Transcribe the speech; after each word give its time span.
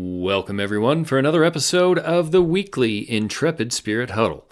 Welcome, 0.00 0.60
everyone, 0.60 1.04
for 1.04 1.18
another 1.18 1.42
episode 1.42 1.98
of 1.98 2.30
the 2.30 2.40
weekly 2.40 3.10
Intrepid 3.10 3.72
Spirit 3.72 4.10
Huddle. 4.10 4.46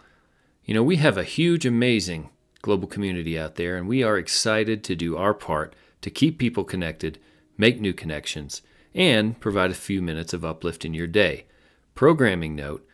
You 0.64 0.74
know, 0.74 0.82
we 0.82 0.96
have 0.96 1.16
a 1.16 1.22
huge, 1.22 1.64
amazing 1.64 2.30
global 2.62 2.88
community 2.88 3.38
out 3.38 3.54
there, 3.54 3.76
and 3.76 3.86
we 3.86 4.02
are 4.02 4.18
excited 4.18 4.82
to 4.82 4.96
do 4.96 5.16
our 5.16 5.32
part 5.32 5.72
to 6.00 6.10
keep 6.10 6.38
people 6.38 6.64
connected, 6.64 7.20
make 7.56 7.80
new 7.80 7.92
connections, 7.92 8.60
and 8.92 9.38
provide 9.38 9.70
a 9.70 9.74
few 9.74 10.02
minutes 10.02 10.32
of 10.32 10.44
uplift 10.44 10.84
in 10.84 10.94
your 10.94 11.06
day. 11.06 11.44
Programming 11.94 12.56
note 12.56 12.84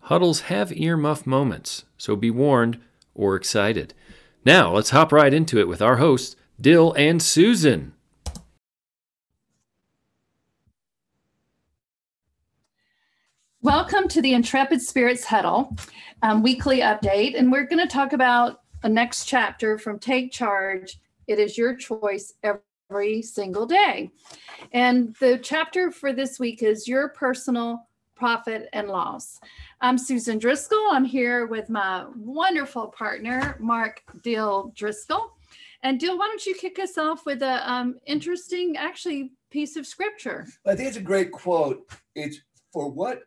huddles 0.00 0.42
have 0.42 0.68
earmuff 0.68 1.24
moments, 1.24 1.84
so 1.96 2.14
be 2.14 2.30
warned 2.30 2.78
or 3.14 3.36
excited. 3.36 3.94
Now, 4.44 4.74
let's 4.74 4.90
hop 4.90 5.12
right 5.12 5.32
into 5.32 5.58
it 5.58 5.66
with 5.66 5.80
our 5.80 5.96
hosts, 5.96 6.36
Dill 6.60 6.92
and 6.92 7.22
Susan. 7.22 7.94
Welcome 13.62 14.08
to 14.08 14.20
the 14.20 14.34
Intrepid 14.34 14.82
Spirits 14.82 15.24
Huddle 15.24 15.76
um, 16.22 16.42
weekly 16.42 16.80
update. 16.80 17.38
And 17.38 17.52
we're 17.52 17.62
going 17.62 17.78
to 17.78 17.86
talk 17.86 18.12
about 18.12 18.62
the 18.82 18.88
next 18.88 19.26
chapter 19.26 19.78
from 19.78 20.00
Take 20.00 20.32
Charge. 20.32 20.98
It 21.28 21.38
is 21.38 21.56
your 21.56 21.76
choice 21.76 22.34
every 22.42 23.22
single 23.22 23.64
day. 23.64 24.10
And 24.72 25.14
the 25.20 25.38
chapter 25.38 25.92
for 25.92 26.12
this 26.12 26.40
week 26.40 26.64
is 26.64 26.88
Your 26.88 27.10
Personal 27.10 27.88
Profit 28.16 28.68
and 28.72 28.88
Loss. 28.88 29.38
I'm 29.80 29.96
Susan 29.96 30.40
Driscoll. 30.40 30.88
I'm 30.90 31.04
here 31.04 31.46
with 31.46 31.70
my 31.70 32.06
wonderful 32.16 32.88
partner, 32.88 33.56
Mark 33.60 34.02
Dill 34.24 34.72
Driscoll. 34.74 35.36
And 35.84 36.00
Dill, 36.00 36.18
why 36.18 36.26
don't 36.26 36.44
you 36.44 36.56
kick 36.56 36.80
us 36.80 36.98
off 36.98 37.24
with 37.24 37.42
a 37.42 37.70
um, 37.70 38.00
interesting, 38.06 38.76
actually, 38.76 39.30
piece 39.52 39.76
of 39.76 39.86
scripture? 39.86 40.48
I 40.66 40.74
think 40.74 40.88
it's 40.88 40.96
a 40.96 41.00
great 41.00 41.30
quote. 41.30 41.88
It's 42.16 42.38
for 42.72 42.90
what 42.90 43.20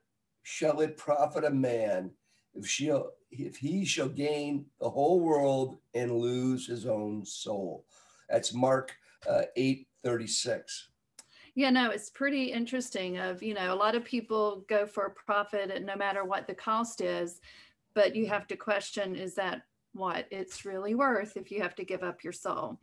shall 0.46 0.80
it 0.82 0.96
profit 0.96 1.44
a 1.44 1.50
man 1.50 2.12
if 2.54 2.68
shall 2.68 3.14
if 3.32 3.58
he 3.58 3.84
shall 3.84 4.08
gain 4.08 4.64
the 4.80 4.90
whole 4.90 5.20
world 5.20 5.78
and 5.96 6.12
lose 6.12 6.68
his 6.68 6.86
own 6.86 7.26
soul? 7.26 7.84
That's 8.30 8.54
Mark 8.54 8.96
uh, 9.28 9.44
eight 9.58 9.88
thirty 10.04 10.28
six. 10.28 10.90
Yeah, 11.56 11.72
no, 11.72 11.90
it's 11.90 12.12
pretty 12.12 12.46
interesting. 12.46 13.18
Of 13.18 13.42
you 13.42 13.56
know, 13.56 13.74
a 13.74 13.76
lot 13.76 13.96
of 13.96 14.06
people 14.06 14.64
go 14.70 14.86
for 14.86 15.06
a 15.06 15.12
profit, 15.12 15.84
no 15.84 15.96
matter 15.96 16.24
what 16.24 16.48
the 16.48 16.56
cost 16.56 17.02
is, 17.02 17.42
but 17.96 18.16
you 18.16 18.28
have 18.28 18.46
to 18.48 18.56
question: 18.56 19.16
is 19.16 19.34
that 19.36 19.64
what 19.94 20.28
it's 20.30 20.66
really 20.66 20.94
worth 20.94 21.38
if 21.38 21.50
you 21.52 21.62
have 21.62 21.74
to 21.74 21.86
give 21.86 22.04
up 22.04 22.24
your 22.24 22.34
soul. 22.34 22.78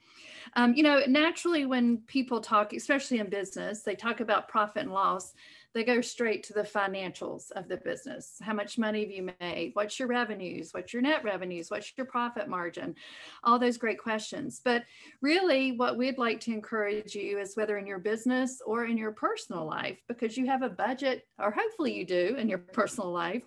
Um, 0.56 0.74
you 0.74 0.82
know, 0.82 1.02
naturally, 1.06 1.66
when 1.66 1.98
people 2.06 2.41
talk, 2.41 2.72
especially 2.72 3.19
in 3.19 3.28
business, 3.28 3.82
they 3.82 3.94
talk 3.94 4.20
about 4.20 4.48
profit 4.48 4.82
and 4.82 4.92
loss 4.92 5.34
they 5.75 5.84
go 5.84 6.01
straight 6.01 6.42
to 6.45 6.53
the 6.53 6.62
financials 6.62 7.51
of 7.53 7.69
the 7.69 7.78
business. 7.78 8.37
How 8.42 8.53
much 8.53 8.78
money 8.78 9.01
have 9.01 9.11
you 9.11 9.31
made? 9.41 9.70
What's 9.75 9.98
your 9.98 10.09
revenues? 10.09 10.70
What's 10.73 10.92
your 10.92 11.03
net 11.03 11.25
revenues? 11.25 11.70
What's 11.70 11.92
your 11.97 12.06
profit 12.06 12.48
margin? 12.48 12.95
All 13.42 13.59
those 13.59 13.78
great 13.78 13.98
questions. 13.98 14.61
But 14.62 14.84
really, 15.20 15.73
what 15.73 15.97
we'd 15.97 16.19
like 16.19 16.41
to 16.41 16.53
encourage 16.53 17.15
you 17.15 17.39
is 17.39 17.56
whether 17.56 17.78
in 17.78 17.87
your 17.87 17.98
business 17.98 18.61
or 18.65 18.84
in 18.84 18.98
your 18.98 19.12
personal 19.12 19.65
life, 19.67 19.98
because 20.09 20.37
you 20.37 20.47
have 20.47 20.62
a 20.62 20.69
budget, 20.69 21.27
or 21.39 21.50
hopefully 21.50 21.95
you 21.95 22.05
do 22.05 22.37
in 22.39 22.48
your 22.48 22.59
personal 22.59 23.11
life, 23.11 23.43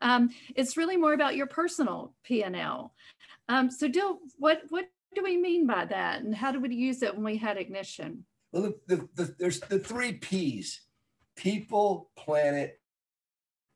um, 0.00 0.30
it's 0.54 0.76
really 0.76 0.96
more 0.96 1.12
about 1.12 1.36
your 1.36 1.46
personal 1.46 2.14
P&L. 2.24 2.94
Um, 3.48 3.70
so, 3.70 3.86
Dill, 3.86 4.18
what, 4.38 4.62
what 4.70 4.86
do 5.14 5.22
we 5.22 5.36
mean 5.36 5.66
by 5.66 5.84
that? 5.84 6.22
And 6.22 6.34
how 6.34 6.52
do 6.52 6.60
we 6.60 6.74
use 6.74 7.02
it 7.02 7.14
when 7.14 7.24
we 7.24 7.36
had 7.36 7.58
Ignition? 7.58 8.24
Well, 8.52 8.72
the, 8.86 8.96
the, 8.96 9.08
the, 9.14 9.34
there's 9.38 9.60
the 9.60 9.78
three 9.78 10.14
P's 10.14 10.85
people, 11.36 12.10
planet, 12.16 12.80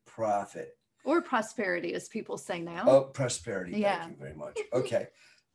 profit. 0.06 0.76
Or 1.04 1.22
prosperity, 1.22 1.94
as 1.94 2.08
people 2.08 2.36
say 2.36 2.60
now. 2.60 2.84
Oh, 2.86 3.02
prosperity. 3.02 3.78
Yeah. 3.78 4.00
Thank 4.00 4.12
you 4.12 4.16
very 4.18 4.34
much. 4.34 4.58
Okay. 4.72 5.08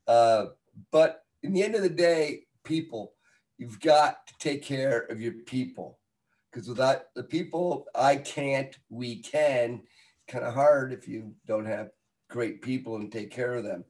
Uh, 0.08 0.48
but 0.92 1.24
in 1.44 1.54
the 1.54 1.64
end 1.64 1.76
of 1.76 1.82
the 1.82 1.90
day, 1.90 2.44
people, 2.64 3.14
you've 3.58 3.80
got 3.80 4.28
to 4.28 4.34
take 4.40 4.64
care 4.64 5.00
of 5.10 5.20
your 5.20 5.34
people. 5.34 6.00
Because 6.52 6.70
without 6.70 7.14
the 7.16 7.24
people, 7.24 7.86
I 7.96 8.18
can't, 8.18 8.78
we 8.90 9.22
can. 9.22 9.82
Kind 10.28 10.46
of 10.46 10.54
hard 10.54 10.94
if 10.94 11.08
you 11.08 11.34
don't 11.46 11.66
have 11.66 11.90
great 12.30 12.62
people 12.62 12.96
and 12.96 13.12
take 13.12 13.32
care 13.32 13.54
of 13.54 13.64
them. 13.64 13.84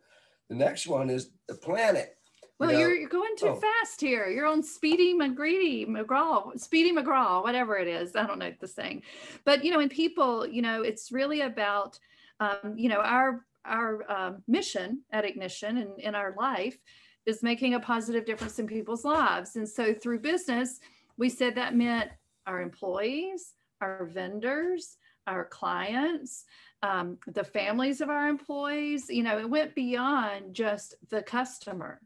The 0.49 0.55
next 0.55 0.87
one 0.87 1.09
is 1.09 1.31
the 1.47 1.55
planet. 1.55 2.17
Well, 2.57 2.71
you 2.71 2.85
are 2.85 2.95
you're 2.95 3.09
going 3.09 3.35
too 3.35 3.49
oh. 3.49 3.55
fast 3.55 3.99
here. 3.99 4.29
You're 4.29 4.45
on 4.45 4.63
Speedy 4.63 5.13
McGreedy, 5.13 5.85
McGraw, 5.87 6.57
Speedy 6.57 6.93
McGraw, 6.93 7.43
whatever 7.43 7.77
it 7.77 7.87
is. 7.87 8.15
I 8.15 8.25
don't 8.25 8.39
know 8.39 8.53
the 8.59 8.67
saying, 8.67 9.03
but 9.43 9.65
you 9.65 9.71
know, 9.71 9.81
in 9.81 9.89
people, 9.89 10.47
you 10.47 10.61
know, 10.61 10.81
it's 10.81 11.11
really 11.11 11.41
about, 11.41 11.99
um, 12.39 12.75
you 12.77 12.87
know, 12.87 13.01
our 13.01 13.45
our 13.65 14.09
um, 14.09 14.43
mission 14.47 15.01
at 15.11 15.25
Ignition 15.25 15.77
and 15.77 15.99
in 15.99 16.15
our 16.15 16.33
life 16.37 16.77
is 17.25 17.43
making 17.43 17.73
a 17.73 17.79
positive 17.79 18.25
difference 18.25 18.59
in 18.59 18.67
people's 18.67 19.03
lives. 19.03 19.55
And 19.57 19.67
so 19.67 19.93
through 19.93 20.19
business, 20.19 20.79
we 21.17 21.27
said 21.27 21.55
that 21.55 21.75
meant 21.75 22.11
our 22.45 22.61
employees, 22.61 23.53
our 23.81 24.05
vendors, 24.05 24.97
our 25.27 25.43
clients, 25.43 26.45
um, 26.83 27.17
the 27.27 27.43
families 27.43 27.99
of 27.99 28.09
our 28.09 28.27
employees. 28.27 29.09
You 29.09 29.23
know, 29.23 29.39
it 29.39 29.49
went 29.49 29.75
beyond 29.75 30.53
just 30.53 30.95
the 31.09 31.23
customer 31.23 31.99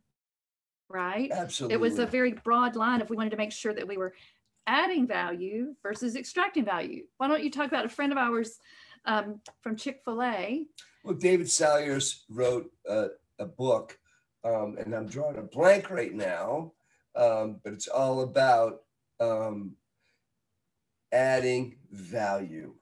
right? 0.90 1.32
Absolutely. 1.32 1.76
It 1.76 1.80
was 1.80 2.00
a 2.00 2.06
very 2.06 2.34
broad 2.34 2.76
line 2.76 3.02
if 3.02 3.10
we 3.10 3.16
wanted 3.16 3.32
to 3.32 3.38
make 3.38 3.52
sure 3.52 3.74
that 3.74 3.88
we 3.88 3.98
were 3.98 4.14
adding 4.68 5.08
value 5.08 5.76
versus 5.82 6.16
extracting 6.16 6.66
value. 6.66 7.04
Why 7.18 7.28
don't 7.28 7.44
you 7.44 7.52
talk 7.52 7.68
about 7.68 7.86
a 7.86 7.90
friend 7.90 8.12
of 8.12 8.18
ours 8.18 8.60
um, 9.06 9.40
from 9.62 9.76
Chick 9.76 10.02
fil 10.04 10.22
A? 10.22 10.66
Well, 11.04 11.16
David 11.16 11.50
Salyers 11.50 12.26
wrote 12.30 12.72
a 12.88 13.46
book, 13.46 13.98
um, 14.44 14.78
and 14.80 14.94
I'm 14.94 15.08
drawing 15.08 15.38
a 15.38 15.42
blank 15.42 15.90
right 15.90 16.14
now, 16.14 16.74
um, 17.16 17.60
but 17.64 17.74
it's 17.74 17.88
all 17.88 18.22
about 18.22 18.82
um, 19.20 19.76
adding 21.12 21.78
value, 21.92 22.74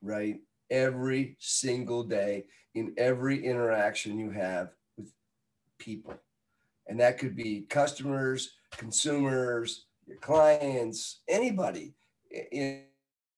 right? 0.00 0.40
Every 0.70 1.36
single 1.38 2.02
day 2.02 2.46
in 2.74 2.94
every 2.96 3.44
interaction 3.44 4.18
you 4.18 4.30
have 4.30 4.70
with 4.96 5.12
people 5.78 6.14
and 6.92 7.00
that 7.00 7.16
could 7.16 7.34
be 7.34 7.62
customers, 7.70 8.50
consumers, 8.76 9.86
your 10.06 10.18
clients, 10.18 11.20
anybody. 11.26 11.94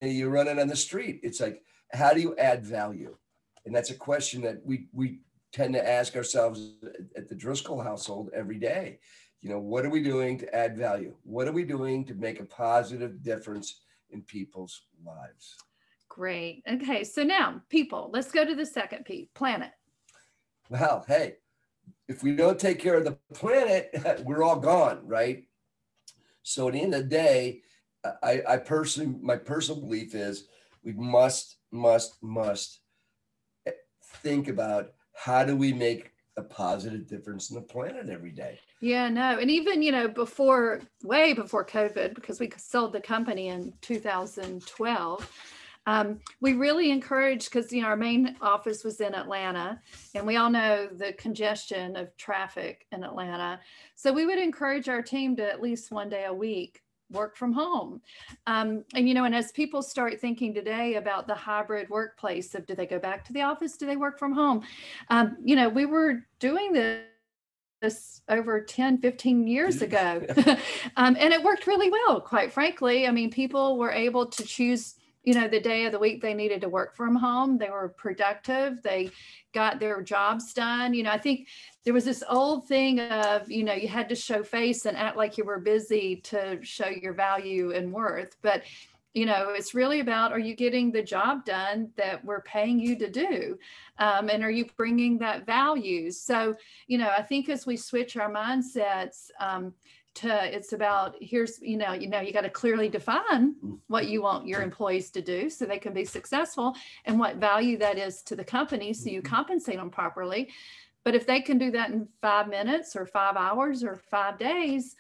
You're 0.03 0.31
running 0.31 0.59
on 0.59 0.66
the 0.66 0.75
street. 0.75 1.20
It's 1.22 1.41
like, 1.41 1.62
how 1.92 2.12
do 2.12 2.20
you 2.20 2.34
add 2.37 2.66
value? 2.66 3.16
And 3.65 3.72
that's 3.72 3.91
a 3.91 3.94
question 3.94 4.42
that 4.42 4.60
we 4.65 4.88
we 4.92 5.20
tend 5.53 5.72
to 5.75 5.88
ask 5.88 6.16
ourselves 6.16 6.72
at 7.16 7.28
the 7.28 7.34
Driscoll 7.37 7.81
household 7.81 8.31
every 8.34 8.59
day. 8.59 8.98
You 9.41 9.50
know, 9.50 9.60
what 9.60 9.86
are 9.86 9.91
we 9.91 10.03
doing 10.03 10.36
to 10.38 10.53
add 10.53 10.76
value? 10.76 11.15
What 11.22 11.47
are 11.47 11.53
we 11.53 11.62
doing 11.62 12.04
to 12.06 12.15
make 12.15 12.41
a 12.41 12.44
positive 12.44 13.22
difference 13.22 13.82
in 14.10 14.22
people's 14.22 14.82
lives? 15.06 15.54
Great. 16.09 16.65
Okay, 16.69 17.04
so 17.04 17.22
now 17.22 17.62
people. 17.69 18.10
Let's 18.12 18.32
go 18.32 18.44
to 18.44 18.56
the 18.56 18.66
second 18.66 19.04
P, 19.04 19.28
planet. 19.32 19.71
Well, 20.69 21.04
hey, 21.06 21.36
if 22.09 22.22
we 22.22 22.37
don't 22.37 22.59
take 22.59 22.78
care 22.78 22.97
of 22.97 23.04
the 23.04 23.19
planet, 23.32 23.91
we're 24.25 24.42
all 24.42 24.59
gone, 24.59 25.00
right? 25.06 25.44
So 26.42 26.69
at 26.69 26.75
the 26.75 26.82
end 26.82 26.94
of 26.94 27.03
the 27.03 27.09
day, 27.09 27.62
I, 28.22 28.42
I 28.47 28.56
personally, 28.59 29.16
my 29.22 29.37
personal 29.37 29.81
belief 29.81 30.15
is 30.15 30.47
we 30.82 30.92
must, 30.92 31.56
must, 31.72 32.22
must 32.22 32.81
think 34.16 34.48
about 34.48 34.92
how 35.15 35.44
do 35.44 35.56
we 35.56 35.72
make 35.72 36.10
a 36.37 36.42
positive 36.42 37.06
difference 37.06 37.50
in 37.50 37.54
the 37.54 37.62
planet 37.62 38.09
every 38.09 38.32
day. 38.32 38.59
Yeah, 38.81 39.09
no. 39.09 39.38
And 39.38 39.50
even, 39.50 39.82
you 39.82 39.92
know, 39.92 40.09
before, 40.09 40.82
way 41.03 41.32
before 41.32 41.65
COVID, 41.65 42.15
because 42.15 42.41
we 42.41 42.50
sold 42.59 42.92
the 42.92 43.00
company 43.00 43.48
in 43.48 43.72
2012, 43.80 45.33
um, 45.86 46.21
we 46.41 46.54
really 46.54 46.91
encourage 46.91 47.45
because 47.45 47.72
you 47.72 47.83
know 47.83 47.89
our 47.89 47.97
main 47.97 48.36
office 48.41 48.84
was 48.84 49.01
in 49.01 49.15
Atlanta, 49.15 49.81
and 50.15 50.27
we 50.27 50.36
all 50.36 50.51
know 50.51 50.89
the 50.91 51.13
congestion 51.15 51.97
of 51.97 52.16
traffic 52.16 52.86
in 52.92 53.04
Atlanta. 53.04 53.60
So 53.95 54.13
we 54.13 54.27
would 54.27 54.39
encourage 54.39 54.89
our 54.89 55.03
team 55.03 55.36
to 55.36 55.51
at 55.51 55.60
least 55.60 55.92
one 55.92 56.09
day 56.09 56.25
a 56.25 56.34
week 56.34 56.81
work 57.10 57.36
from 57.36 57.53
home. 57.53 58.01
Um, 58.47 58.84
and 58.95 59.07
you 59.07 59.15
know, 59.15 59.25
and 59.25 59.34
as 59.34 59.53
people 59.53 59.83
start 59.83 60.21
thinking 60.21 60.54
today 60.54 60.95
about 60.95 61.27
the 61.27 61.34
hybrid 61.34 61.89
workplace 61.91 62.54
of 62.54 62.66
do 62.66 62.75
they 62.75 62.86
go 62.86 62.98
back 62.98 63.25
to 63.27 63.33
the 63.33 63.42
office, 63.42 63.77
do 63.77 63.86
they 63.86 63.97
work 63.97 64.19
from 64.19 64.33
home? 64.33 64.63
Um, 65.10 65.36
you 65.45 65.54
know, 65.54 65.69
we 65.69 65.86
were 65.86 66.25
doing 66.39 66.72
this 66.72 67.04
this 67.83 68.22
over 68.31 68.63
10 68.63 68.98
15 68.98 69.47
years 69.47 69.83
ago 69.83 70.25
um, 70.97 71.16
and 71.19 71.34
it 71.34 71.42
worked 71.42 71.66
really 71.66 71.91
well 71.91 72.19
quite 72.19 72.51
frankly 72.51 73.07
i 73.07 73.10
mean 73.10 73.31
people 73.31 73.77
were 73.77 73.91
able 73.91 74.25
to 74.25 74.42
choose 74.42 74.95
you 75.24 75.34
know 75.34 75.48
the 75.48 75.60
day 75.60 75.86
of 75.86 75.92
the 75.92 75.98
week 75.98 76.21
they 76.21 76.34
needed 76.34 76.60
to 76.60 76.68
work 76.68 76.94
from 76.94 77.16
home 77.16 77.59
they 77.59 77.71
were 77.71 77.88
productive 77.97 78.82
they 78.82 79.10
got 79.53 79.80
their 79.80 80.03
jobs 80.03 80.53
done 80.53 80.94
you 80.94 81.03
know 81.03 81.10
i 81.10 81.18
think 81.18 81.48
there 81.84 81.94
was 81.94 82.04
this 82.04 82.22
old 82.28 82.68
thing 82.68 83.00
of 83.00 83.50
you 83.50 83.65
know 83.65 83.72
you 83.72 83.88
had 83.88 84.09
to 84.09 84.15
show 84.15 84.42
face 84.42 84.86
and 84.86 84.97
act 84.97 85.16
like 85.16 85.36
you 85.36 85.44
were 85.44 85.59
busy 85.59 86.16
to 86.16 86.59
show 86.62 86.88
your 86.88 87.15
value 87.15 87.72
and 87.72 87.92
worth 87.92 88.36
but 88.42 88.62
you 89.15 89.24
know 89.24 89.50
it's 89.50 89.74
really 89.74 90.00
about 90.00 90.32
are 90.32 90.41
you 90.41 90.54
getting 90.54 90.91
the 90.91 91.03
job 91.03 91.44
done 91.44 91.88
that 91.97 92.22
we're 92.24 92.42
paying 92.42 92.80
you 92.80 92.97
to 92.98 93.09
do? 93.09 93.56
Um, 93.98 94.28
and 94.28 94.42
are 94.42 94.50
you 94.50 94.66
bringing 94.76 95.18
that 95.18 95.47
value? 95.47 96.10
So 96.10 96.56
you 96.88 96.98
know 96.98 97.10
i 97.16 97.22
think 97.22 97.48
as 97.48 97.65
we 97.65 97.76
switch 97.76 98.16
our 98.16 98.30
mindsets 98.30 99.30
um, 99.41 99.72
to 100.15 100.55
it's 100.55 100.72
about 100.72 101.16
here's 101.21 101.61
you 101.61 101.77
know 101.77 101.93
you 101.93 102.09
know 102.09 102.21
you 102.21 102.33
got 102.33 102.43
to 102.43 102.51
clearly 102.51 102.89
define 102.89 103.55
what 103.89 104.07
you 104.07 104.22
want 104.22 104.47
your 104.47 104.63
employees 104.63 105.11
to 105.11 105.21
do 105.21 105.51
so 105.51 105.65
they 105.65 105.78
can 105.78 105.93
be 105.93 106.05
successful 106.05 106.75
and 107.05 107.19
what 107.19 107.37
value 107.37 107.77
that 107.77 107.99
is 107.99 108.22
to 108.22 108.37
the 108.37 108.45
company 108.45 108.93
so 108.93 109.11
you 109.11 109.21
compensate 109.21 109.77
them 109.77 109.91
properly 109.91 110.49
but 111.05 111.15
if 111.15 111.27
they 111.27 111.41
can 111.41 111.59
do 111.59 111.71
that 111.71 111.91
in 111.91 112.09
five 112.21 112.49
minutes 112.49 112.97
or 112.97 113.07
five 113.07 113.37
hours 113.37 113.83
or 113.83 113.97
five 113.97 114.39
days 114.39 114.95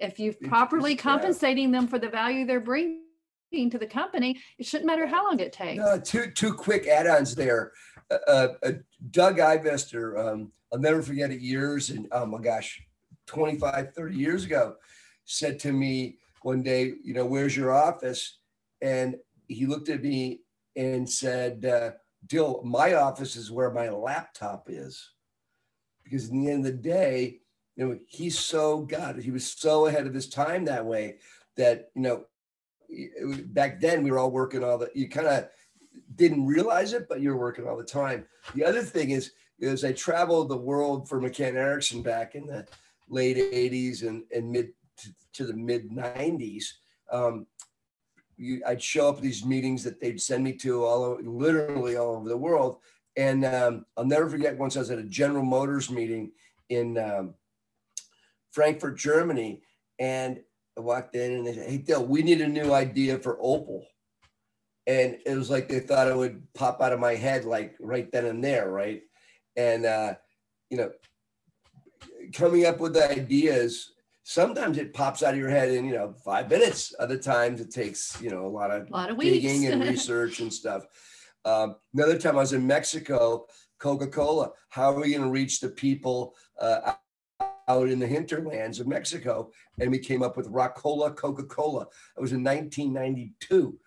if 0.00 0.18
you've 0.18 0.40
properly 0.40 0.96
compensating 0.96 1.70
them 1.70 1.86
for 1.86 1.98
the 1.98 2.08
value 2.08 2.46
they're 2.46 2.60
bringing 2.60 3.00
to 3.70 3.78
the 3.78 3.86
company 3.86 4.40
it 4.58 4.66
shouldn't 4.66 4.86
matter 4.86 5.06
how 5.06 5.24
long 5.24 5.38
it 5.38 5.52
takes 5.52 5.78
No, 5.78 5.98
two 5.98 6.30
two 6.30 6.52
quick 6.54 6.86
add-ons 6.86 7.34
there. 7.34 7.72
Uh, 8.10 8.18
uh, 8.28 8.54
uh, 8.62 8.72
Doug 9.10 9.38
Ivester, 9.38 10.18
um, 10.18 10.52
I'll 10.72 10.78
never 10.78 11.02
forget 11.02 11.30
it. 11.30 11.40
Years 11.40 11.90
and 11.90 12.06
oh 12.12 12.26
my 12.26 12.38
gosh, 12.38 12.80
25, 13.26 13.94
30 13.94 14.16
years 14.16 14.44
ago, 14.44 14.76
said 15.24 15.58
to 15.60 15.72
me 15.72 16.18
one 16.42 16.62
day, 16.62 16.94
you 17.02 17.14
know, 17.14 17.26
where's 17.26 17.56
your 17.56 17.72
office? 17.72 18.38
And 18.80 19.16
he 19.48 19.66
looked 19.66 19.88
at 19.88 20.02
me 20.02 20.40
and 20.76 21.08
said, 21.08 21.64
uh, 21.64 21.90
Dill, 22.26 22.60
my 22.64 22.94
office 22.94 23.36
is 23.36 23.50
where 23.50 23.70
my 23.70 23.88
laptop 23.88 24.68
is. 24.68 25.10
Because 26.04 26.28
in 26.28 26.44
the 26.44 26.50
end 26.50 26.66
of 26.66 26.72
the 26.72 26.78
day, 26.78 27.40
you 27.76 27.86
know, 27.86 27.98
he's 28.06 28.38
so 28.38 28.80
God, 28.80 29.18
he 29.18 29.30
was 29.30 29.46
so 29.46 29.86
ahead 29.86 30.06
of 30.06 30.14
his 30.14 30.28
time 30.28 30.64
that 30.64 30.84
way 30.84 31.16
that, 31.56 31.90
you 31.94 32.02
know, 32.02 32.24
back 33.46 33.80
then 33.80 34.02
we 34.02 34.10
were 34.10 34.18
all 34.18 34.30
working 34.30 34.62
all 34.62 34.78
the, 34.78 34.90
you 34.94 35.08
kind 35.08 35.26
of 35.26 35.48
didn't 36.14 36.46
realize 36.46 36.92
it, 36.92 37.08
but 37.08 37.20
you're 37.20 37.36
working 37.36 37.66
all 37.66 37.76
the 37.76 37.84
time. 37.84 38.24
The 38.54 38.64
other 38.64 38.82
thing 38.82 39.10
is, 39.10 39.32
is 39.58 39.84
I 39.84 39.92
traveled 39.92 40.48
the 40.48 40.56
world 40.56 41.08
for 41.08 41.20
McCann 41.20 41.54
Erickson 41.54 42.02
back 42.02 42.34
in 42.34 42.46
the 42.46 42.66
late 43.08 43.36
80s 43.36 44.06
and, 44.06 44.24
and 44.34 44.50
mid 44.50 44.70
to, 45.34 45.44
the 45.44 45.54
mid 45.54 45.90
90s. 45.90 46.64
Um, 47.10 47.46
you, 48.36 48.62
I'd 48.66 48.82
show 48.82 49.08
up 49.08 49.20
these 49.20 49.44
meetings 49.44 49.82
that 49.84 50.00
they'd 50.00 50.20
send 50.20 50.44
me 50.44 50.52
to 50.54 50.84
all 50.84 51.18
literally 51.22 51.96
all 51.96 52.16
over 52.16 52.28
the 52.28 52.36
world. 52.36 52.78
And 53.16 53.44
um, 53.44 53.86
I'll 53.96 54.04
never 54.04 54.28
forget 54.28 54.58
once 54.58 54.76
I 54.76 54.80
was 54.80 54.90
at 54.90 54.98
a 54.98 55.04
General 55.04 55.44
Motors 55.44 55.90
meeting 55.90 56.32
in 56.68 56.98
um, 56.98 57.34
Frankfurt, 58.52 58.98
Germany, 58.98 59.62
and 59.98 60.40
I 60.76 60.80
walked 60.80 61.14
in 61.14 61.32
and 61.32 61.46
they 61.46 61.54
said, 61.54 61.70
"Hey, 61.70 61.78
Dill, 61.78 62.04
we 62.04 62.22
need 62.22 62.42
a 62.42 62.48
new 62.48 62.72
idea 62.72 63.18
for 63.18 63.36
Opel." 63.38 63.84
And 64.86 65.18
it 65.24 65.34
was 65.34 65.50
like 65.50 65.68
they 65.68 65.80
thought 65.80 66.08
it 66.08 66.16
would 66.16 66.42
pop 66.54 66.80
out 66.82 66.92
of 66.92 67.00
my 67.00 67.14
head, 67.14 67.44
like 67.44 67.74
right 67.80 68.10
then 68.12 68.26
and 68.26 68.44
there, 68.44 68.70
right? 68.70 69.02
And 69.56 69.86
uh, 69.86 70.14
you 70.70 70.76
know, 70.76 70.90
coming 72.36 72.66
up 72.66 72.80
with 72.80 72.96
ideas. 72.96 73.92
Sometimes 74.22 74.76
it 74.76 74.92
pops 74.92 75.22
out 75.22 75.34
of 75.34 75.40
your 75.40 75.48
head 75.48 75.70
in 75.70 75.84
you 75.84 75.94
know 75.94 76.14
five 76.24 76.50
minutes. 76.50 76.94
Other 76.98 77.16
times 77.16 77.60
it 77.60 77.70
takes 77.70 78.20
you 78.20 78.30
know 78.30 78.46
a 78.46 78.48
lot 78.48 78.70
of 78.70 78.88
a 78.88 78.92
lot 78.92 79.10
of 79.10 79.16
weeks 79.16 79.32
digging 79.32 79.66
and 79.66 79.82
research 79.90 80.40
and 80.40 80.52
stuff. 80.52 80.84
Um, 81.44 81.76
another 81.94 82.18
time 82.18 82.36
I 82.36 82.40
was 82.40 82.52
in 82.52 82.66
Mexico, 82.66 83.46
Coca 83.78 84.08
Cola. 84.08 84.50
How 84.68 84.92
are 84.92 85.00
we 85.00 85.12
going 85.12 85.22
to 85.22 85.30
reach 85.30 85.60
the 85.60 85.68
people 85.68 86.34
uh, 86.60 86.94
out 87.68 87.88
in 87.88 88.00
the 88.00 88.06
hinterlands 88.06 88.80
of 88.80 88.88
Mexico? 88.88 89.50
And 89.78 89.90
we 89.90 90.00
came 90.00 90.22
up 90.22 90.36
with 90.36 90.50
Rockola 90.50 91.14
Coca 91.14 91.44
Cola. 91.44 91.82
It 92.16 92.20
was 92.20 92.32
in 92.32 92.42
1992. 92.42 93.78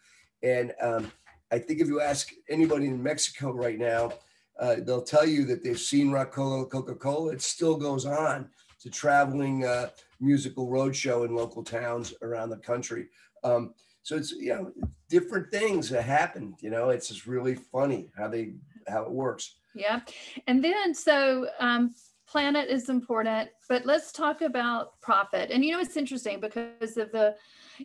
And 0.41 0.73
um, 0.81 1.11
I 1.51 1.59
think 1.59 1.81
if 1.81 1.87
you 1.87 1.99
ask 1.99 2.31
anybody 2.49 2.87
in 2.87 3.03
Mexico 3.03 3.51
right 3.51 3.77
now, 3.77 4.13
uh, 4.59 4.75
they'll 4.81 5.01
tell 5.01 5.25
you 5.25 5.45
that 5.45 5.63
they've 5.63 5.79
seen 5.79 6.11
Rockola 6.11 6.69
Coca 6.69 6.95
Cola. 6.95 7.31
It 7.31 7.41
still 7.41 7.77
goes 7.77 8.05
on. 8.05 8.49
It's 8.75 8.85
a 8.85 8.89
traveling 8.89 9.65
uh, 9.65 9.89
musical 10.19 10.67
roadshow 10.67 11.25
in 11.25 11.35
local 11.35 11.63
towns 11.63 12.13
around 12.21 12.49
the 12.49 12.57
country. 12.57 13.07
Um, 13.43 13.73
so 14.03 14.15
it's 14.15 14.31
you 14.31 14.53
know 14.53 14.71
different 15.09 15.51
things 15.51 15.89
that 15.89 16.03
happen. 16.03 16.55
You 16.61 16.69
know, 16.69 16.89
it's 16.89 17.09
just 17.09 17.25
really 17.25 17.55
funny 17.55 18.09
how 18.17 18.27
they 18.27 18.53
how 18.87 19.03
it 19.03 19.11
works. 19.11 19.55
Yeah. 19.75 20.01
And 20.47 20.63
then, 20.63 20.93
so 20.93 21.47
um, 21.59 21.93
planet 22.27 22.69
is 22.69 22.89
important, 22.89 23.49
but 23.67 23.85
let's 23.85 24.11
talk 24.11 24.41
about 24.41 24.99
profit. 25.01 25.51
And 25.51 25.63
you 25.63 25.71
know, 25.71 25.79
it's 25.79 25.97
interesting 25.97 26.39
because 26.39 26.97
of 26.97 27.11
the, 27.11 27.35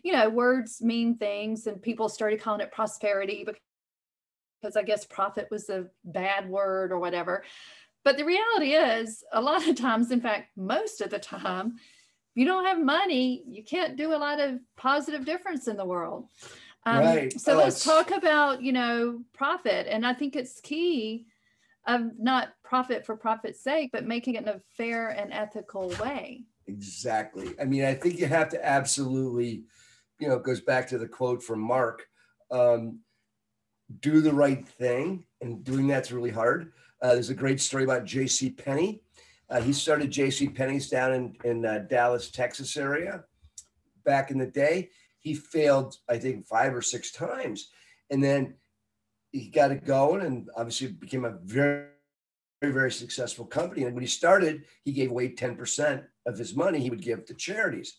you 0.03 0.13
know, 0.13 0.29
words 0.29 0.81
mean 0.81 1.17
things 1.17 1.67
and 1.67 1.81
people 1.81 2.09
started 2.09 2.41
calling 2.41 2.61
it 2.61 2.71
prosperity 2.71 3.45
because 4.65 4.75
I 4.75 4.83
guess 4.83 5.05
profit 5.05 5.47
was 5.51 5.69
a 5.69 5.85
bad 6.03 6.49
word 6.49 6.91
or 6.91 6.99
whatever. 6.99 7.43
But 8.03 8.17
the 8.17 8.25
reality 8.25 8.73
is, 8.73 9.23
a 9.31 9.41
lot 9.41 9.67
of 9.67 9.75
times, 9.75 10.11
in 10.11 10.21
fact, 10.21 10.49
most 10.57 11.01
of 11.01 11.11
the 11.11 11.19
time, 11.19 11.75
if 11.75 12.41
you 12.41 12.45
don't 12.45 12.65
have 12.65 12.83
money, 12.83 13.43
you 13.47 13.63
can't 13.63 13.95
do 13.95 14.13
a 14.13 14.17
lot 14.17 14.39
of 14.39 14.59
positive 14.75 15.23
difference 15.23 15.67
in 15.67 15.77
the 15.77 15.85
world. 15.85 16.27
Um, 16.85 16.99
Right. 16.99 17.39
So 17.39 17.53
Oh, 17.53 17.57
let's 17.57 17.83
talk 17.83 18.11
about, 18.11 18.61
you 18.61 18.71
know, 18.71 19.21
profit. 19.33 19.87
And 19.87 20.05
I 20.05 20.13
think 20.13 20.35
it's 20.35 20.59
key 20.61 21.27
of 21.87 22.11
not 22.17 22.49
profit 22.63 23.05
for 23.05 23.15
profit's 23.15 23.63
sake, 23.63 23.91
but 23.91 24.05
making 24.05 24.35
it 24.35 24.43
in 24.43 24.49
a 24.49 24.61
fair 24.75 25.09
and 25.09 25.31
ethical 25.31 25.89
way. 26.01 26.43
Exactly. 26.67 27.53
I 27.59 27.65
mean, 27.65 27.85
I 27.85 27.93
think 27.93 28.19
you 28.19 28.25
have 28.25 28.49
to 28.49 28.65
absolutely, 28.65 29.65
you 30.19 30.27
know, 30.27 30.35
it 30.35 30.43
goes 30.43 30.61
back 30.61 30.87
to 30.89 30.97
the 30.97 31.07
quote 31.07 31.43
from 31.43 31.59
Mark 31.59 32.07
um, 32.51 32.99
do 33.99 34.21
the 34.21 34.33
right 34.33 34.67
thing. 34.67 35.25
And 35.41 35.63
doing 35.63 35.87
that's 35.87 36.11
really 36.11 36.31
hard. 36.31 36.71
Uh, 37.01 37.13
there's 37.13 37.29
a 37.29 37.35
great 37.35 37.61
story 37.61 37.83
about 37.83 38.05
J.C. 38.05 38.49
Penney. 38.51 39.01
Uh, 39.49 39.61
he 39.61 39.73
started 39.73 40.09
J.C. 40.09 40.49
Penney's 40.49 40.89
down 40.89 41.13
in, 41.13 41.37
in 41.43 41.65
uh, 41.65 41.85
Dallas, 41.89 42.31
Texas 42.31 42.75
area 42.77 43.23
back 44.03 44.31
in 44.31 44.37
the 44.37 44.47
day. 44.47 44.89
He 45.19 45.33
failed, 45.33 45.97
I 46.09 46.17
think, 46.17 46.47
five 46.47 46.73
or 46.73 46.81
six 46.81 47.11
times. 47.11 47.69
And 48.09 48.23
then 48.23 48.55
he 49.31 49.49
got 49.49 49.71
it 49.71 49.85
going 49.85 50.21
and 50.21 50.49
obviously 50.55 50.87
became 50.87 51.25
a 51.25 51.37
very, 51.43 51.87
very, 52.61 52.73
very 52.73 52.91
successful 52.91 53.45
company. 53.45 53.83
And 53.83 53.93
when 53.93 54.03
he 54.03 54.07
started, 54.07 54.63
he 54.83 54.91
gave 54.91 55.11
away 55.11 55.29
10% 55.29 56.03
of 56.25 56.37
his 56.37 56.55
money 56.55 56.79
he 56.79 56.89
would 56.89 57.01
give 57.01 57.25
to 57.25 57.33
charities. 57.33 57.97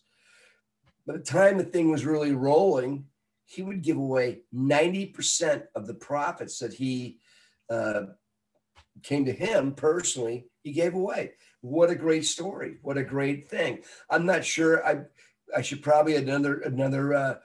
By 1.05 1.13
the 1.13 1.19
time 1.19 1.57
the 1.57 1.63
thing 1.63 1.91
was 1.91 2.05
really 2.05 2.33
rolling, 2.33 3.05
he 3.47 3.63
would 3.63 3.81
give 3.81 3.97
away 3.97 4.41
90% 4.53 5.63
of 5.73 5.87
the 5.87 5.93
profits 5.93 6.59
that 6.59 6.73
he 6.73 7.17
uh, 7.69 8.01
came 9.03 9.25
to 9.25 9.31
him 9.31 9.73
personally, 9.73 10.47
he 10.63 10.73
gave 10.73 10.93
away. 10.93 11.31
What 11.61 11.89
a 11.89 11.95
great 11.95 12.25
story. 12.25 12.77
What 12.81 12.97
a 12.97 13.03
great 13.03 13.49
thing. 13.49 13.79
I'm 14.09 14.25
not 14.25 14.45
sure. 14.45 14.85
I 14.85 15.05
I 15.55 15.61
should 15.61 15.81
probably 15.81 16.17
another 16.17 16.59
another 16.59 17.13
uh, 17.13 17.35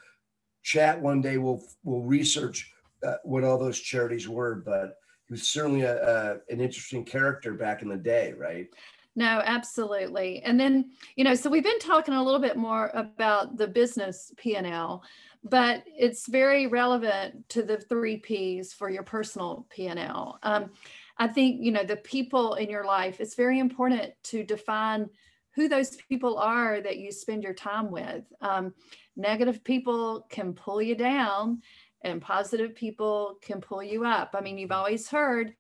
chat 0.63 1.01
one 1.01 1.23
day. 1.23 1.39
We'll 1.39 1.63
we'll 1.85 2.03
research 2.03 2.73
uh, 3.07 3.17
what 3.23 3.45
all 3.45 3.59
those 3.59 3.79
charities 3.79 4.29
were, 4.29 4.57
but 4.57 4.97
he 5.29 5.35
was 5.35 5.49
certainly 5.49 5.83
a, 5.83 6.03
a 6.03 6.33
an 6.51 6.61
interesting 6.61 7.05
character 7.05 7.55
back 7.55 7.83
in 7.83 7.89
the 7.89 7.97
day, 7.97 8.35
right? 8.37 8.67
No, 9.15 9.43
absolutely. 9.45 10.43
And 10.43 10.59
then, 10.59 10.91
you 11.17 11.25
know, 11.25 11.35
so 11.35 11.51
we've 11.51 11.63
been 11.63 11.79
talking 11.79 12.15
a 12.15 12.23
little 12.23 12.41
bit 12.41 12.57
more 12.57 12.91
about 12.95 13.59
the 13.59 13.67
business 13.67 14.33
P&L, 14.39 15.03
but 15.45 15.85
it's 15.87 16.27
very 16.29 16.67
relevant 16.67 17.49
to 17.51 17.63
the 17.63 17.77
three 17.77 18.17
Ps 18.17 18.73
for 18.73 18.89
your 18.89 19.03
personal 19.03 19.67
P&L. 19.71 20.39
Um, 20.43 20.71
I 21.19 21.29
think, 21.29 21.63
you 21.63 21.73
know, 21.73 21.85
the 21.85 21.97
people 21.97 22.55
in 22.55 22.71
your 22.71 22.85
life, 22.87 23.21
it's 23.21 23.35
very 23.35 23.59
important 23.59 24.13
to 24.25 24.45
define 24.45 25.11
who 25.55 25.69
those 25.69 25.97
people 26.09 26.39
are 26.39 26.81
that 26.81 26.97
you 26.97 27.13
spend 27.13 27.43
your 27.43 27.53
time 27.53 27.91
with. 27.91 28.25
Um, 28.41 28.73
negative 29.15 29.63
people 29.63 30.27
can 30.31 30.55
pull 30.55 30.81
you 30.81 30.95
down 30.95 31.61
and 32.03 32.23
positive 32.23 32.75
people 32.75 33.39
can 33.43 33.61
pull 33.61 33.83
you 33.83 34.05
up. 34.05 34.31
I 34.35 34.41
mean, 34.41 34.57
you've 34.57 34.73
always 34.73 35.09
heard, 35.09 35.55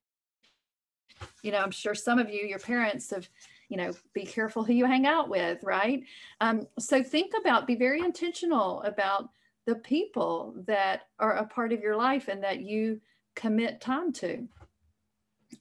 you 1.42 1.52
know, 1.52 1.58
I'm 1.58 1.70
sure 1.70 1.94
some 1.94 2.18
of 2.18 2.30
you, 2.30 2.42
your 2.42 2.58
parents 2.58 3.10
have, 3.10 3.28
you 3.68 3.76
know, 3.76 3.92
be 4.12 4.24
careful 4.24 4.64
who 4.64 4.72
you 4.72 4.84
hang 4.86 5.06
out 5.06 5.28
with, 5.28 5.62
right? 5.62 6.04
Um, 6.40 6.66
so 6.78 7.02
think 7.02 7.32
about, 7.40 7.66
be 7.66 7.74
very 7.74 8.00
intentional 8.00 8.82
about 8.82 9.30
the 9.66 9.76
people 9.76 10.54
that 10.66 11.02
are 11.18 11.36
a 11.36 11.46
part 11.46 11.72
of 11.72 11.80
your 11.80 11.96
life 11.96 12.28
and 12.28 12.42
that 12.42 12.60
you 12.60 13.00
commit 13.34 13.80
time 13.80 14.12
to. 14.12 14.46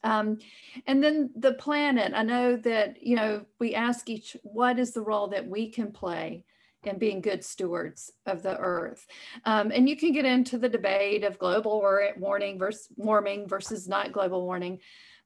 Um, 0.04 0.40
and 0.88 1.04
then 1.04 1.32
the 1.36 1.54
planet, 1.54 2.14
I 2.16 2.24
know 2.24 2.56
that, 2.58 3.04
you 3.04 3.16
know, 3.16 3.46
we 3.60 3.76
ask 3.76 4.10
each, 4.10 4.36
what 4.44 4.80
is 4.80 4.92
the 4.92 5.02
role 5.02 5.28
that 5.28 5.48
we 5.48 5.70
can 5.70 5.92
play 5.92 6.46
in 6.84 6.98
being 6.98 7.22
good 7.22 7.44
stewards 7.44 8.12
of 8.26 8.42
the 8.42 8.58
earth? 8.58 9.06
Um, 9.46 9.72
and 9.72 9.88
you 9.88 9.96
can 9.96 10.14
get 10.14 10.26
into 10.26 10.58
the 10.58 10.70
debate 10.70 11.24
of 11.24 11.38
global 11.38 11.82
warming 12.18 12.58
versus 12.58 12.88
warming 12.96 13.48
versus 13.48 13.88
not 13.88 14.12
global 14.12 14.44
warming. 14.46 14.80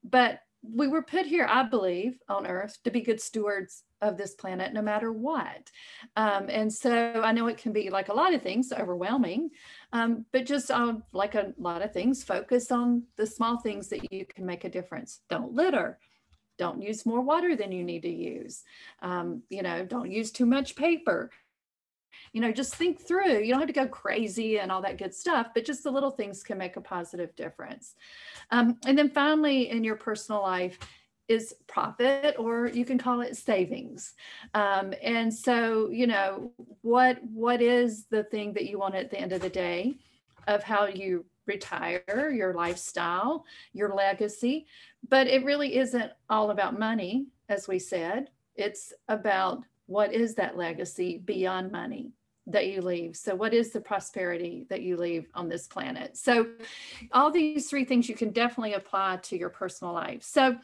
But 0.09 0.39
we 0.73 0.87
were 0.87 1.03
put 1.03 1.25
here, 1.25 1.47
I 1.49 1.63
believe, 1.63 2.19
on 2.29 2.47
earth 2.47 2.77
to 2.83 2.91
be 2.91 3.01
good 3.01 3.21
stewards 3.21 3.83
of 4.01 4.17
this 4.17 4.35
planet 4.35 4.73
no 4.73 4.81
matter 4.81 5.11
what. 5.11 5.69
Um, 6.15 6.47
and 6.49 6.71
so 6.71 7.21
I 7.23 7.31
know 7.31 7.47
it 7.47 7.57
can 7.57 7.71
be 7.71 7.89
like 7.89 8.09
a 8.09 8.13
lot 8.13 8.33
of 8.33 8.41
things 8.41 8.71
overwhelming, 8.71 9.49
um, 9.93 10.25
but 10.31 10.45
just 10.45 10.71
uh, 10.71 10.95
like 11.11 11.35
a 11.35 11.53
lot 11.57 11.81
of 11.81 11.93
things, 11.93 12.23
focus 12.23 12.71
on 12.71 13.03
the 13.15 13.25
small 13.25 13.59
things 13.59 13.87
that 13.89 14.11
you 14.11 14.25
can 14.25 14.45
make 14.45 14.63
a 14.63 14.69
difference. 14.69 15.21
Don't 15.29 15.53
litter. 15.53 15.99
Don't 16.57 16.81
use 16.81 17.05
more 17.05 17.21
water 17.21 17.55
than 17.55 17.71
you 17.71 17.83
need 17.83 18.03
to 18.03 18.13
use. 18.13 18.63
Um, 19.01 19.43
you 19.49 19.61
know, 19.61 19.85
don't 19.85 20.11
use 20.11 20.31
too 20.31 20.45
much 20.45 20.75
paper 20.75 21.31
you 22.33 22.41
know 22.41 22.51
just 22.51 22.75
think 22.75 23.01
through. 23.01 23.39
You 23.39 23.51
don't 23.51 23.59
have 23.59 23.67
to 23.67 23.73
go 23.73 23.87
crazy 23.87 24.59
and 24.59 24.71
all 24.71 24.81
that 24.81 24.97
good 24.97 25.13
stuff 25.13 25.47
but 25.53 25.65
just 25.65 25.83
the 25.83 25.91
little 25.91 26.11
things 26.11 26.43
can 26.43 26.57
make 26.57 26.75
a 26.75 26.81
positive 26.81 27.35
difference. 27.35 27.95
Um, 28.51 28.77
and 28.85 28.97
then 28.97 29.09
finally 29.09 29.69
in 29.69 29.83
your 29.83 29.95
personal 29.95 30.41
life 30.41 30.77
is 31.27 31.55
profit 31.65 32.35
or 32.37 32.67
you 32.67 32.85
can 32.85 32.97
call 32.97 33.21
it 33.21 33.35
savings. 33.35 34.13
Um, 34.53 34.93
and 35.01 35.33
so 35.33 35.89
you 35.89 36.07
know 36.07 36.51
what 36.81 37.23
what 37.23 37.61
is 37.61 38.05
the 38.05 38.23
thing 38.23 38.53
that 38.53 38.65
you 38.65 38.77
want 38.77 38.95
at 38.95 39.09
the 39.09 39.19
end 39.19 39.31
of 39.31 39.41
the 39.41 39.49
day 39.49 39.95
of 40.47 40.63
how 40.63 40.85
you 40.85 41.25
retire 41.47 42.31
your 42.31 42.53
lifestyle 42.53 43.45
your 43.73 43.93
legacy? 43.93 44.67
But 45.07 45.27
it 45.27 45.45
really 45.45 45.77
isn't 45.77 46.11
all 46.29 46.51
about 46.51 46.77
money 46.77 47.27
as 47.49 47.67
we 47.67 47.79
said. 47.79 48.29
It's 48.55 48.93
about 49.07 49.63
what 49.87 50.13
is 50.13 50.35
that 50.35 50.57
legacy 50.57 51.17
beyond 51.23 51.71
money 51.71 52.11
that 52.47 52.67
you 52.67 52.81
leave? 52.81 53.15
So, 53.15 53.35
what 53.35 53.53
is 53.53 53.71
the 53.71 53.81
prosperity 53.81 54.65
that 54.69 54.81
you 54.81 54.97
leave 54.97 55.27
on 55.33 55.49
this 55.49 55.67
planet? 55.67 56.17
So, 56.17 56.47
all 57.11 57.31
these 57.31 57.69
three 57.69 57.85
things 57.85 58.09
you 58.09 58.15
can 58.15 58.31
definitely 58.31 58.73
apply 58.73 59.17
to 59.23 59.37
your 59.37 59.49
personal 59.49 59.93
life. 59.93 60.23
So, 60.23 60.57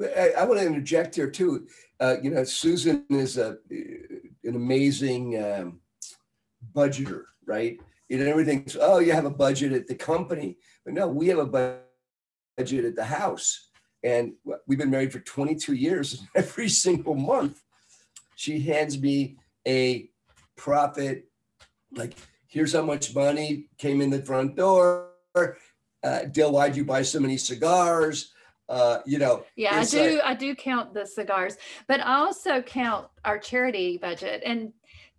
I, 0.00 0.32
I 0.38 0.44
want 0.44 0.60
to 0.60 0.66
interject 0.66 1.14
here 1.14 1.30
too. 1.30 1.66
Uh, 2.00 2.16
you 2.22 2.30
know, 2.30 2.44
Susan 2.44 3.04
is 3.10 3.38
a 3.38 3.58
an 3.70 4.56
amazing 4.56 5.42
um, 5.42 5.80
budgeter, 6.74 7.24
right? 7.46 7.78
You 8.08 8.18
know, 8.18 8.26
everything's 8.26 8.76
oh, 8.80 8.98
you 8.98 9.12
have 9.12 9.24
a 9.24 9.30
budget 9.30 9.72
at 9.72 9.86
the 9.86 9.94
company, 9.94 10.58
but 10.84 10.94
no, 10.94 11.08
we 11.08 11.28
have 11.28 11.38
a 11.38 11.46
budget 11.46 12.84
at 12.84 12.96
the 12.96 13.04
house, 13.04 13.70
and 14.02 14.32
we've 14.66 14.78
been 14.78 14.90
married 14.90 15.12
for 15.12 15.20
22 15.20 15.74
years. 15.74 16.18
And 16.18 16.28
every 16.34 16.68
single 16.68 17.14
month, 17.14 17.62
she 18.42 18.58
hands 18.58 19.00
me 19.00 19.36
a 19.68 20.10
profit. 20.56 21.28
Like, 21.94 22.14
here's 22.48 22.72
how 22.72 22.82
much 22.82 23.14
money 23.14 23.68
came 23.78 24.00
in 24.00 24.10
the 24.10 24.20
front 24.20 24.56
door. 24.56 25.10
Uh, 26.02 26.24
Dill, 26.24 26.50
why'd 26.50 26.74
you 26.74 26.84
buy 26.84 27.02
so 27.02 27.20
many 27.20 27.36
cigars? 27.36 28.32
Uh, 28.68 28.98
you 29.06 29.18
know. 29.18 29.44
Yeah, 29.54 29.78
I 29.78 29.84
do. 29.84 30.16
Like, 30.16 30.24
I 30.24 30.34
do 30.34 30.56
count 30.56 30.92
the 30.92 31.06
cigars, 31.06 31.56
but 31.86 32.00
I 32.00 32.14
also 32.16 32.60
count 32.62 33.06
our 33.24 33.38
charity 33.38 33.96
budget, 33.96 34.42
and 34.44 34.72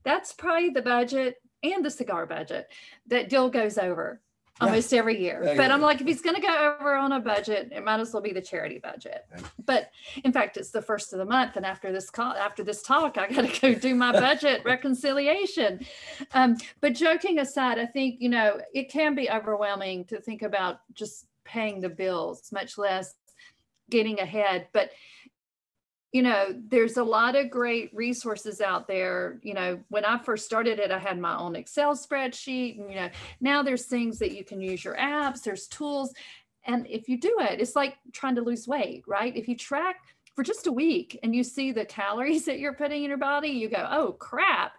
that's 0.03 0.33
probably 0.33 0.71
the 0.71 0.81
budget 0.81 1.37
and 1.63 1.85
the 1.85 1.91
cigar 1.91 2.25
budget 2.25 2.67
that 3.07 3.29
Dill 3.29 3.49
goes 3.49 3.77
over 3.77 4.19
almost 4.61 4.91
yeah. 4.91 4.99
every 4.99 5.19
year. 5.19 5.41
Yeah, 5.43 5.55
but 5.55 5.67
yeah, 5.67 5.73
I'm 5.73 5.81
like, 5.81 6.01
if 6.01 6.07
he's 6.07 6.21
going 6.21 6.35
to 6.35 6.41
go 6.41 6.75
over 6.79 6.95
on 6.95 7.11
a 7.11 7.19
budget, 7.19 7.71
it 7.71 7.83
might 7.83 7.99
as 7.99 8.13
well 8.13 8.21
be 8.21 8.33
the 8.33 8.41
charity 8.41 8.79
budget. 8.79 9.25
But 9.65 9.91
in 10.23 10.31
fact, 10.31 10.57
it's 10.57 10.71
the 10.71 10.81
first 10.81 11.13
of 11.13 11.19
the 11.19 11.25
month, 11.25 11.55
and 11.55 11.65
after 11.65 11.91
this 11.91 12.09
call, 12.09 12.33
after 12.33 12.63
this 12.63 12.81
talk, 12.81 13.17
I 13.17 13.29
got 13.29 13.49
to 13.49 13.59
go 13.61 13.73
do 13.73 13.95
my 13.95 14.11
budget 14.19 14.61
reconciliation. 14.65 15.85
Um, 16.33 16.57
but 16.81 16.93
joking 16.93 17.39
aside, 17.39 17.79
I 17.79 17.85
think 17.85 18.17
you 18.19 18.29
know 18.29 18.59
it 18.73 18.89
can 18.89 19.15
be 19.15 19.29
overwhelming 19.29 20.05
to 20.05 20.19
think 20.19 20.41
about 20.41 20.81
just 20.93 21.25
paying 21.45 21.81
the 21.81 21.89
bills, 21.89 22.51
much 22.51 22.77
less 22.77 23.15
getting 23.89 24.19
ahead. 24.19 24.67
But 24.73 24.91
you 26.13 26.21
know, 26.21 26.55
there's 26.69 26.97
a 26.97 27.03
lot 27.03 27.35
of 27.35 27.49
great 27.49 27.89
resources 27.93 28.61
out 28.61 28.87
there. 28.87 29.39
You 29.41 29.55
know, 29.55 29.79
when 29.89 30.05
I 30.05 30.19
first 30.19 30.45
started 30.45 30.77
it, 30.77 30.91
I 30.91 30.99
had 30.99 31.19
my 31.19 31.35
own 31.35 31.55
Excel 31.55 31.95
spreadsheet. 31.95 32.79
And, 32.79 32.89
you 32.89 32.95
know, 32.97 33.09
now 33.41 33.63
there's 33.63 33.85
things 33.85 34.19
that 34.19 34.31
you 34.31 34.45
can 34.45 34.61
use 34.61 34.85
your 34.85 34.95
apps, 34.95 35.41
there's 35.41 35.67
tools. 35.67 36.13
And 36.65 36.85
if 36.87 37.09
you 37.09 37.19
do 37.19 37.37
it, 37.41 37.59
it's 37.59 37.75
like 37.75 37.97
trying 38.13 38.35
to 38.35 38.41
lose 38.41 38.67
weight, 38.67 39.03
right? 39.07 39.35
If 39.35 39.49
you 39.49 39.57
track 39.57 39.97
for 40.35 40.43
just 40.43 40.67
a 40.67 40.71
week 40.71 41.19
and 41.23 41.35
you 41.35 41.43
see 41.43 41.71
the 41.71 41.83
calories 41.83 42.45
that 42.45 42.59
you're 42.59 42.73
putting 42.73 43.03
in 43.03 43.09
your 43.09 43.17
body, 43.17 43.49
you 43.49 43.67
go, 43.67 43.85
oh 43.89 44.11
crap, 44.13 44.73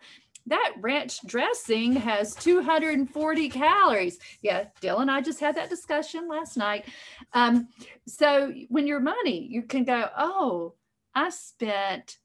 that 0.46 0.74
ranch 0.80 1.20
dressing 1.26 1.94
has 1.96 2.36
240 2.36 3.48
calories. 3.48 4.20
Yeah, 4.40 4.66
Dill 4.80 4.98
and 4.98 5.10
I 5.10 5.20
just 5.20 5.40
had 5.40 5.56
that 5.56 5.68
discussion 5.68 6.28
last 6.28 6.56
night. 6.56 6.84
Um, 7.32 7.68
so 8.06 8.52
when 8.68 8.86
your 8.86 9.00
money, 9.00 9.48
you 9.50 9.62
can 9.62 9.84
go, 9.84 10.08
oh, 10.16 10.74
I 11.14 11.30
spent 11.30 12.18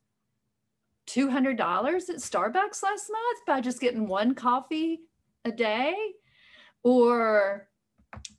$200 1.07 1.59
at 1.59 2.15
Starbucks 2.15 2.83
last 2.83 3.09
month 3.09 3.45
by 3.47 3.61
just 3.61 3.81
getting 3.81 4.07
one 4.07 4.35
coffee 4.35 5.01
a 5.45 5.51
day, 5.51 5.95
or 6.83 7.67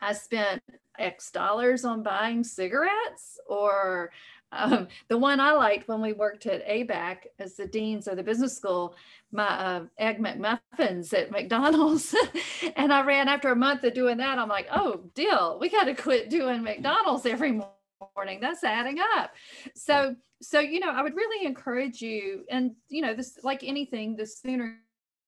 I 0.00 0.12
spent 0.12 0.62
X 0.98 1.30
dollars 1.30 1.84
on 1.84 2.02
buying 2.02 2.44
cigarettes, 2.44 3.38
or 3.48 4.10
um, 4.52 4.88
the 5.08 5.18
one 5.18 5.40
I 5.40 5.52
liked 5.52 5.88
when 5.88 6.00
we 6.00 6.12
worked 6.12 6.46
at 6.46 6.66
ABAC 6.66 7.18
as 7.38 7.54
the 7.54 7.66
deans 7.66 8.08
of 8.08 8.16
the 8.16 8.22
business 8.22 8.56
school, 8.56 8.96
my 9.30 9.46
uh, 9.46 9.84
egg 9.98 10.18
McMuffins 10.18 11.12
at 11.12 11.30
McDonald's. 11.30 12.14
and 12.76 12.92
I 12.92 13.02
ran 13.02 13.28
after 13.28 13.50
a 13.50 13.56
month 13.56 13.84
of 13.84 13.94
doing 13.94 14.18
that. 14.18 14.38
I'm 14.38 14.48
like, 14.48 14.66
oh, 14.72 15.02
Dill, 15.14 15.58
we 15.60 15.68
got 15.68 15.84
to 15.84 15.94
quit 15.94 16.30
doing 16.30 16.62
McDonald's 16.62 17.26
every 17.26 17.52
morning 17.52 17.74
morning 18.16 18.40
that's 18.40 18.64
adding 18.64 18.98
up. 19.16 19.32
So 19.74 20.16
so 20.42 20.58
you 20.58 20.80
know 20.80 20.90
i 20.90 21.02
would 21.02 21.14
really 21.14 21.46
encourage 21.46 22.00
you 22.00 22.44
and 22.50 22.74
you 22.88 23.02
know 23.02 23.14
this 23.14 23.38
like 23.42 23.62
anything 23.62 24.16
the 24.16 24.26
sooner 24.26 24.78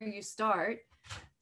you 0.00 0.22
start 0.22 0.78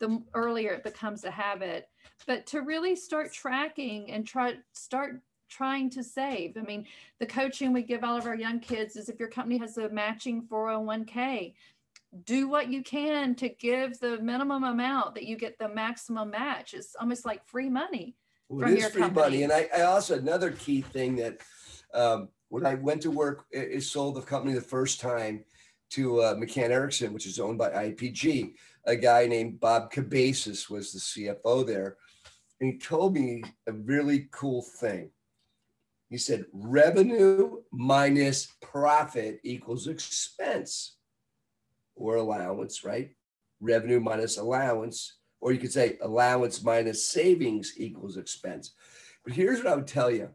the 0.00 0.20
earlier 0.34 0.72
it 0.72 0.82
becomes 0.82 1.25
a 1.25 1.30
habit. 1.30 1.88
But 2.26 2.46
to 2.49 2.60
really 2.60 2.96
start 2.96 3.32
tracking 3.32 4.10
and 4.10 4.26
try 4.26 4.54
start 4.72 5.20
trying 5.49 5.90
to 5.90 6.02
save. 6.02 6.56
I 6.56 6.62
mean 6.62 6.87
the 7.18 7.26
coaching 7.26 7.72
we 7.72 7.82
give 7.82 8.02
all 8.02 8.16
of 8.16 8.26
our 8.26 8.34
young 8.34 8.60
kids 8.60 8.96
is 8.96 9.08
if 9.08 9.18
your 9.18 9.28
company 9.28 9.58
has 9.58 9.76
a 9.78 9.88
matching 9.90 10.42
401k 10.50 11.54
do 12.25 12.49
what 12.49 12.68
you 12.68 12.82
can 12.82 13.37
to 13.37 13.49
give 13.49 14.00
the 14.00 14.18
minimum 14.18 14.64
amount 14.64 15.14
that 15.14 15.26
you 15.26 15.37
get 15.37 15.56
the 15.60 15.68
maximum 15.68 16.30
match. 16.30 16.75
It's 16.75 16.96
almost 16.99 17.25
like 17.25 17.46
free 17.46 17.68
money 17.68 18.16
well, 18.50 18.69
it 18.69 18.78
is 18.78 18.88
free 18.88 19.02
company. 19.02 19.23
money. 19.23 19.42
And 19.45 19.52
I, 19.52 19.69
I, 19.76 19.83
also, 19.83 20.19
another 20.19 20.50
key 20.50 20.80
thing 20.80 21.16
that 21.16 21.38
um, 21.95 22.28
when 22.49 22.66
I 22.66 22.75
went 22.75 23.02
to 23.02 23.11
work, 23.11 23.47
it, 23.52 23.69
it, 23.71 23.83
sold 23.85 24.16
the 24.16 24.23
company 24.23 24.54
the 24.54 24.61
first 24.61 25.00
time 25.00 25.45
to 25.90 26.21
uh, 26.21 26.35
McCann 26.35 26.71
Erickson, 26.71 27.12
which 27.12 27.26
is 27.26 27.38
owned 27.38 27.59
by 27.59 27.71
IPG. 27.71 28.54
A 28.87 28.97
guy 28.97 29.26
named 29.26 29.61
Bob 29.61 29.92
Cabasis 29.92 30.69
was 30.69 30.92
the 30.92 30.99
CFO 30.99 31.64
there. 31.64 31.97
And 32.61 32.73
he 32.73 32.78
told 32.78 33.14
me 33.14 33.45
a 33.69 33.73
really 33.73 34.28
cool 34.33 34.62
thing. 34.62 35.11
He 36.09 36.19
said, 36.19 36.47
revenue 36.52 37.59
minus 37.71 38.52
profit 38.61 39.38
equals 39.45 39.87
expense 39.87 40.97
or 41.95 42.16
allowance, 42.16 42.85
right? 42.85 43.11
Revenue 43.61 44.00
minus 44.00 44.38
allowance 44.38 45.20
or 45.40 45.52
you 45.52 45.59
could 45.59 45.73
say 45.73 45.99
allowance 46.02 46.62
minus 46.62 47.06
savings 47.06 47.75
equals 47.76 48.16
expense. 48.16 48.73
But 49.25 49.32
here's 49.32 49.59
what 49.59 49.73
I 49.73 49.76
would 49.76 49.87
tell 49.87 50.11
you, 50.11 50.30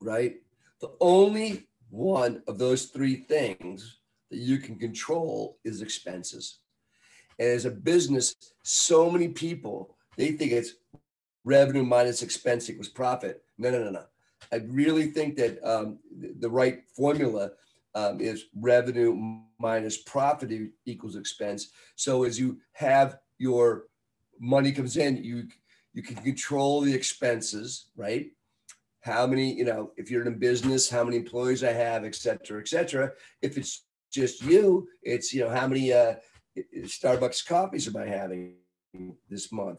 right? 0.00 0.36
The 0.80 0.92
only 1.00 1.68
one 1.90 2.42
of 2.46 2.58
those 2.58 2.86
three 2.86 3.16
things 3.16 3.98
that 4.30 4.38
you 4.38 4.58
can 4.58 4.76
control 4.76 5.58
is 5.64 5.82
expenses. 5.82 6.58
And 7.38 7.48
as 7.48 7.64
a 7.64 7.70
business, 7.70 8.34
so 8.62 9.10
many 9.10 9.28
people, 9.28 9.96
they 10.16 10.32
think 10.32 10.52
it's 10.52 10.72
revenue 11.44 11.84
minus 11.84 12.22
expense 12.22 12.68
equals 12.68 12.88
profit. 12.88 13.42
No, 13.58 13.70
no, 13.70 13.84
no, 13.84 13.90
no. 13.90 14.04
I 14.52 14.56
really 14.66 15.06
think 15.06 15.36
that 15.36 15.62
um, 15.64 15.98
the 16.40 16.50
right 16.50 16.82
formula 16.94 17.50
um, 17.94 18.20
is 18.20 18.46
revenue 18.54 19.40
minus 19.58 19.98
profit 19.98 20.52
equals 20.84 21.16
expense. 21.16 21.70
So 21.94 22.24
as 22.24 22.38
you 22.38 22.58
have 22.72 23.18
your 23.38 23.84
money 24.40 24.72
comes 24.72 24.96
in, 24.96 25.22
you 25.22 25.48
you 25.92 26.02
can 26.02 26.16
control 26.16 26.82
the 26.82 26.94
expenses, 26.94 27.86
right? 27.96 28.26
How 29.00 29.26
many, 29.26 29.54
you 29.54 29.64
know, 29.64 29.92
if 29.96 30.10
you're 30.10 30.22
in 30.22 30.28
a 30.28 30.36
business, 30.36 30.90
how 30.90 31.04
many 31.04 31.16
employees 31.16 31.64
I 31.64 31.72
have, 31.72 32.04
et 32.04 32.14
cetera, 32.14 32.60
et 32.60 32.68
cetera. 32.68 33.12
If 33.40 33.56
it's 33.56 33.86
just 34.12 34.42
you, 34.42 34.88
it's 35.02 35.32
you 35.32 35.42
know 35.42 35.50
how 35.50 35.66
many 35.66 35.92
uh, 35.92 36.16
Starbucks 36.76 37.46
coffees 37.46 37.88
am 37.88 37.96
I 37.96 38.06
having 38.06 38.54
this 39.28 39.52
month? 39.52 39.78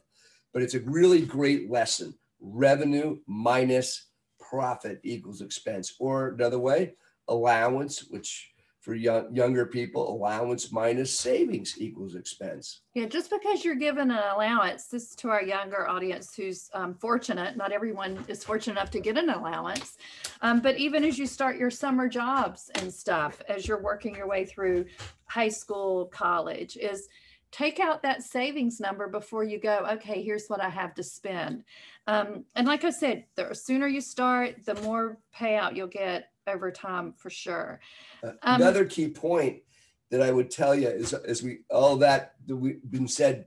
But 0.53 0.63
it's 0.63 0.75
a 0.75 0.79
really 0.81 1.21
great 1.21 1.69
lesson. 1.69 2.15
Revenue 2.39 3.17
minus 3.27 4.07
profit 4.39 4.99
equals 5.03 5.41
expense, 5.41 5.95
or 5.99 6.29
another 6.29 6.59
way, 6.59 6.93
allowance, 7.27 8.05
which 8.09 8.51
for 8.87 8.95
young, 8.95 9.35
younger 9.35 9.65
people, 9.65 10.09
allowance 10.09 10.71
minus 10.71 11.13
savings 11.13 11.75
equals 11.77 12.15
expense. 12.15 12.83
Yeah, 12.93 13.07
just 13.07 13.29
because 13.29 13.65
you're 13.65 13.75
given 13.75 14.09
an 14.11 14.23
allowance, 14.33 14.87
this 14.87 15.09
is 15.09 15.15
to 15.17 15.29
our 15.29 15.43
younger 15.43 15.89
audience 15.89 16.33
who's 16.33 16.69
um, 16.73 16.93
fortunate. 16.93 17.57
Not 17.57 17.73
everyone 17.73 18.23
is 18.29 18.45
fortunate 18.45 18.79
enough 18.79 18.89
to 18.91 19.01
get 19.01 19.17
an 19.17 19.29
allowance. 19.29 19.97
Um, 20.41 20.61
but 20.61 20.77
even 20.77 21.03
as 21.03 21.19
you 21.19 21.27
start 21.27 21.57
your 21.57 21.69
summer 21.69 22.07
jobs 22.07 22.71
and 22.75 22.91
stuff, 22.91 23.41
as 23.49 23.67
you're 23.67 23.83
working 23.83 24.15
your 24.15 24.29
way 24.29 24.45
through 24.45 24.85
high 25.25 25.49
school, 25.49 26.05
college, 26.05 26.77
is 26.77 27.09
take 27.51 27.81
out 27.81 28.01
that 28.03 28.23
savings 28.23 28.79
number 28.79 29.09
before 29.09 29.43
you 29.43 29.59
go, 29.59 29.85
okay, 29.95 30.23
here's 30.23 30.47
what 30.47 30.61
I 30.61 30.69
have 30.69 30.95
to 30.95 31.03
spend. 31.03 31.65
Um, 32.07 32.45
and 32.55 32.65
like 32.65 32.85
I 32.85 32.91
said, 32.91 33.25
the 33.35 33.53
sooner 33.53 33.87
you 33.87 33.99
start, 33.99 34.63
the 34.63 34.75
more 34.75 35.17
payout 35.37 35.75
you'll 35.75 35.87
get 35.87 36.29
over 36.47 36.71
time 36.71 37.13
for 37.17 37.29
sure. 37.29 37.79
Uh, 38.23 38.31
um, 38.43 38.61
Another 38.61 38.85
key 38.85 39.09
point 39.09 39.61
that 40.09 40.21
I 40.21 40.31
would 40.31 40.49
tell 40.49 40.73
you 40.73 40.87
is, 40.87 41.13
as 41.13 41.43
we 41.43 41.59
all 41.69 41.97
that 41.97 42.35
that 42.47 42.55
we've 42.55 42.79
been 42.89 43.07
said 43.07 43.45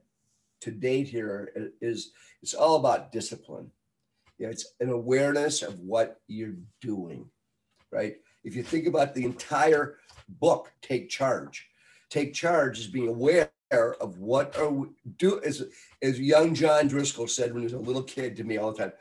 to 0.61 0.71
date 0.71 1.09
here 1.09 1.73
is 1.81 2.13
it's 2.43 2.55
all 2.55 2.77
about 2.77 3.13
discipline. 3.13 3.71
Yeah, 4.39 4.49
it's 4.49 4.75
an 4.81 4.91
awareness 4.91 5.63
of 5.63 5.79
what 5.81 6.21
you're 6.27 6.57
doing, 6.81 7.27
right? 7.91 8.17
If 8.45 8.55
you 8.57 8.63
think 8.63 8.87
about 8.87 9.15
the 9.15 9.25
entire 9.25 9.99
book, 10.29 10.73
Take 10.81 11.09
Charge. 11.09 11.69
Take 12.09 12.35
Charge 12.35 12.79
is 12.79 12.87
being 12.87 13.09
aware 13.09 13.51
of 13.73 14.19
what 14.19 14.57
are 14.57 14.71
we 14.71 14.89
do 15.17 15.41
as 15.45 15.63
as 16.03 16.19
young 16.19 16.55
John 16.55 16.89
Driscoll 16.89 17.29
said 17.29 17.53
when 17.53 17.63
he 17.63 17.67
was 17.67 17.73
a 17.73 17.79
little 17.79 18.03
kid 18.03 18.37
to 18.37 18.45
me 18.45 18.59
all 18.59 18.73
the 18.73 18.79
time. 18.79 18.93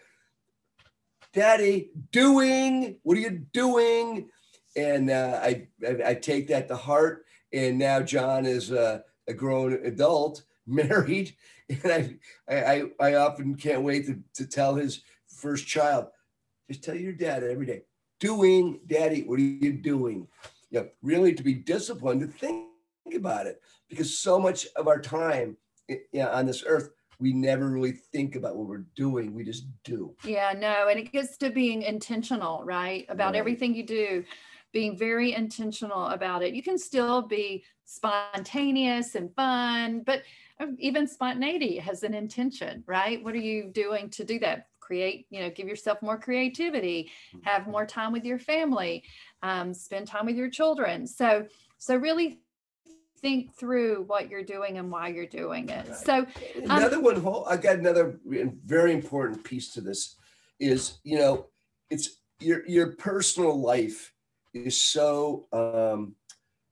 Daddy, 1.34 1.92
doing, 2.12 2.98
what 3.04 3.18
are 3.18 3.22
you 3.22 3.46
doing? 3.54 4.30
And 4.76 5.10
uh, 5.12 5.40
I, 5.42 5.68
I, 5.88 5.98
I 6.08 6.14
take 6.16 6.48
that 6.48 6.68
to 6.70 6.76
heart. 6.76 7.26
And 7.54 7.78
now 7.78 8.02
John 8.02 8.46
is 8.46 8.72
uh, 8.72 9.02
a 9.28 9.34
grown 9.34 9.74
adult, 9.86 10.44
married, 10.68 11.36
and 11.70 12.20
I, 12.48 12.54
I, 12.54 12.84
I 13.00 13.14
often 13.16 13.56
can't 13.56 13.82
wait 13.82 14.06
to, 14.06 14.20
to 14.36 14.46
tell 14.48 14.76
his 14.76 15.02
first 15.28 15.68
child, 15.68 16.08
just 16.70 16.84
tell 16.84 16.96
your 16.96 17.14
dad 17.14 17.44
every 17.44 17.66
day, 17.66 17.84
doing, 18.20 18.80
daddy, 18.86 19.24
what 19.24 19.40
are 19.40 19.44
you 19.44 19.74
doing? 19.74 20.28
You 20.70 20.82
know, 20.82 20.90
really 21.02 21.34
to 21.34 21.42
be 21.42 21.56
disciplined, 21.56 22.22
to 22.22 22.28
think 22.28 22.68
about 23.16 23.48
it, 23.48 23.62
because 23.90 24.20
so 24.20 24.38
much 24.38 24.68
of 24.76 24.88
our 24.88 25.02
time 25.02 25.58
you 25.88 26.00
know, 26.14 26.30
on 26.30 26.46
this 26.46 26.64
earth 26.68 26.92
we 27.20 27.34
never 27.34 27.70
really 27.70 27.92
think 27.92 28.36
about 28.36 28.56
what 28.56 28.68
we're 28.68 28.86
doing. 28.96 29.34
We 29.34 29.44
just 29.44 29.66
do. 29.84 30.16
Yeah, 30.24 30.54
no. 30.58 30.88
And 30.88 31.00
it 31.00 31.12
gets 31.12 31.38
to 31.38 31.50
being 31.50 31.82
intentional, 31.82 32.64
right? 32.64 33.06
About 33.10 33.34
right. 33.34 33.40
everything 33.40 33.76
you 33.76 33.86
do, 33.86 34.24
being 34.72 34.98
very 34.98 35.34
intentional 35.34 36.08
about 36.08 36.44
it. 36.44 36.54
You 36.54 36.64
can 36.64 36.78
still 36.78 37.22
be 37.22 37.64
spontaneous 37.84 39.16
and 39.16 39.34
fun, 39.36 40.04
but 40.06 40.22
um, 40.60 40.76
even 40.80 41.08
spontaneity 41.08 41.78
has 41.78 42.04
an 42.04 42.14
intention, 42.14 42.84
right? 42.86 43.22
What 43.24 43.34
are 43.34 43.38
you 43.38 43.70
doing 43.74 44.10
to 44.12 44.24
do 44.24 44.40
that? 44.40 44.68
Create, 44.80 45.28
you 45.30 45.42
know, 45.42 45.50
give 45.52 45.68
yourself 45.68 46.02
more 46.02 46.18
creativity, 46.18 47.12
have 47.44 47.68
more 47.68 47.86
time 47.86 48.12
with 48.12 48.26
your 48.26 48.40
family, 48.40 49.04
um, 49.44 49.72
spend 49.72 50.08
time 50.08 50.26
with 50.26 50.36
your 50.36 50.50
children. 50.50 51.06
So, 51.06 51.46
so 51.78 51.96
really 51.96 52.40
think 53.22 53.54
through 53.56 54.04
what 54.08 54.30
you're 54.30 54.44
doing 54.44 54.78
and 54.78 54.92
why 54.92 55.10
you're 55.10 55.26
doing 55.26 55.70
it. 55.70 55.88
Right. 55.88 55.98
So 55.98 56.18
um, 56.20 56.26
another 56.66 57.00
one, 57.00 57.18
I 57.48 57.58
got 57.58 57.78
another 57.78 58.20
very 58.26 58.94
important 58.94 59.44
piece 59.44 59.74
to 59.74 59.82
this 59.82 60.16
is, 60.60 61.00
you 61.04 61.18
know, 61.18 61.48
it's 61.90 62.20
your 62.40 62.66
your 62.68 62.94
personal 62.94 63.60
life 63.60 64.14
is 64.54 64.82
so 64.82 65.48
um, 65.54 66.16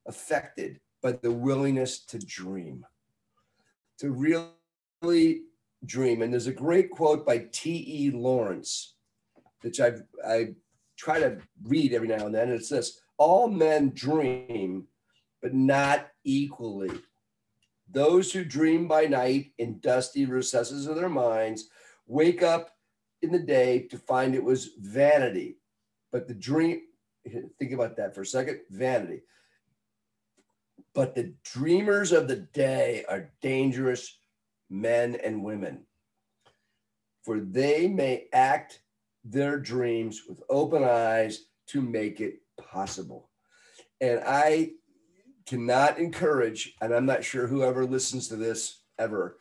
affected 0.07 0.79
by 1.01 1.13
the 1.13 1.31
willingness 1.31 1.99
to 2.05 2.19
dream, 2.19 2.85
to 3.99 4.11
really 4.11 5.41
dream. 5.85 6.21
And 6.21 6.33
there's 6.33 6.47
a 6.47 6.53
great 6.53 6.89
quote 6.91 7.25
by 7.25 7.45
T.E. 7.51 8.11
Lawrence, 8.11 8.95
which 9.61 9.79
I've 9.79 10.03
I 10.27 10.55
try 10.97 11.19
to 11.19 11.37
read 11.63 11.93
every 11.93 12.07
now 12.07 12.25
and 12.25 12.33
then. 12.33 12.49
And 12.49 12.59
it's 12.59 12.69
this: 12.69 12.99
All 13.17 13.47
men 13.47 13.91
dream 13.93 14.87
but 15.41 15.53
not 15.53 16.07
equally. 16.23 16.91
Those 17.89 18.31
who 18.31 18.43
dream 18.43 18.87
by 18.87 19.05
night 19.05 19.53
in 19.57 19.79
dusty 19.79 20.25
recesses 20.25 20.87
of 20.87 20.95
their 20.95 21.09
minds 21.09 21.69
wake 22.05 22.43
up 22.43 22.71
in 23.21 23.31
the 23.31 23.39
day 23.39 23.87
to 23.89 23.97
find 23.97 24.35
it 24.35 24.43
was 24.43 24.71
vanity. 24.79 25.57
But 26.11 26.27
the 26.27 26.33
dream, 26.33 26.81
think 27.59 27.71
about 27.71 27.95
that 27.97 28.13
for 28.13 28.21
a 28.21 28.25
second 28.25 28.61
vanity. 28.69 29.21
But 30.93 31.15
the 31.15 31.33
dreamers 31.43 32.11
of 32.11 32.27
the 32.27 32.37
day 32.37 33.05
are 33.07 33.31
dangerous 33.41 34.17
men 34.69 35.15
and 35.23 35.43
women, 35.43 35.85
for 37.23 37.39
they 37.39 37.87
may 37.87 38.27
act 38.33 38.81
their 39.23 39.59
dreams 39.59 40.23
with 40.27 40.41
open 40.49 40.83
eyes 40.83 41.45
to 41.67 41.81
make 41.81 42.19
it 42.19 42.41
possible. 42.57 43.29
And 44.01 44.21
I 44.25 44.71
cannot 45.47 45.97
encourage, 45.97 46.75
and 46.81 46.93
I'm 46.93 47.05
not 47.05 47.23
sure 47.23 47.47
whoever 47.47 47.85
listens 47.85 48.27
to 48.27 48.35
this 48.35 48.81
ever, 48.99 49.37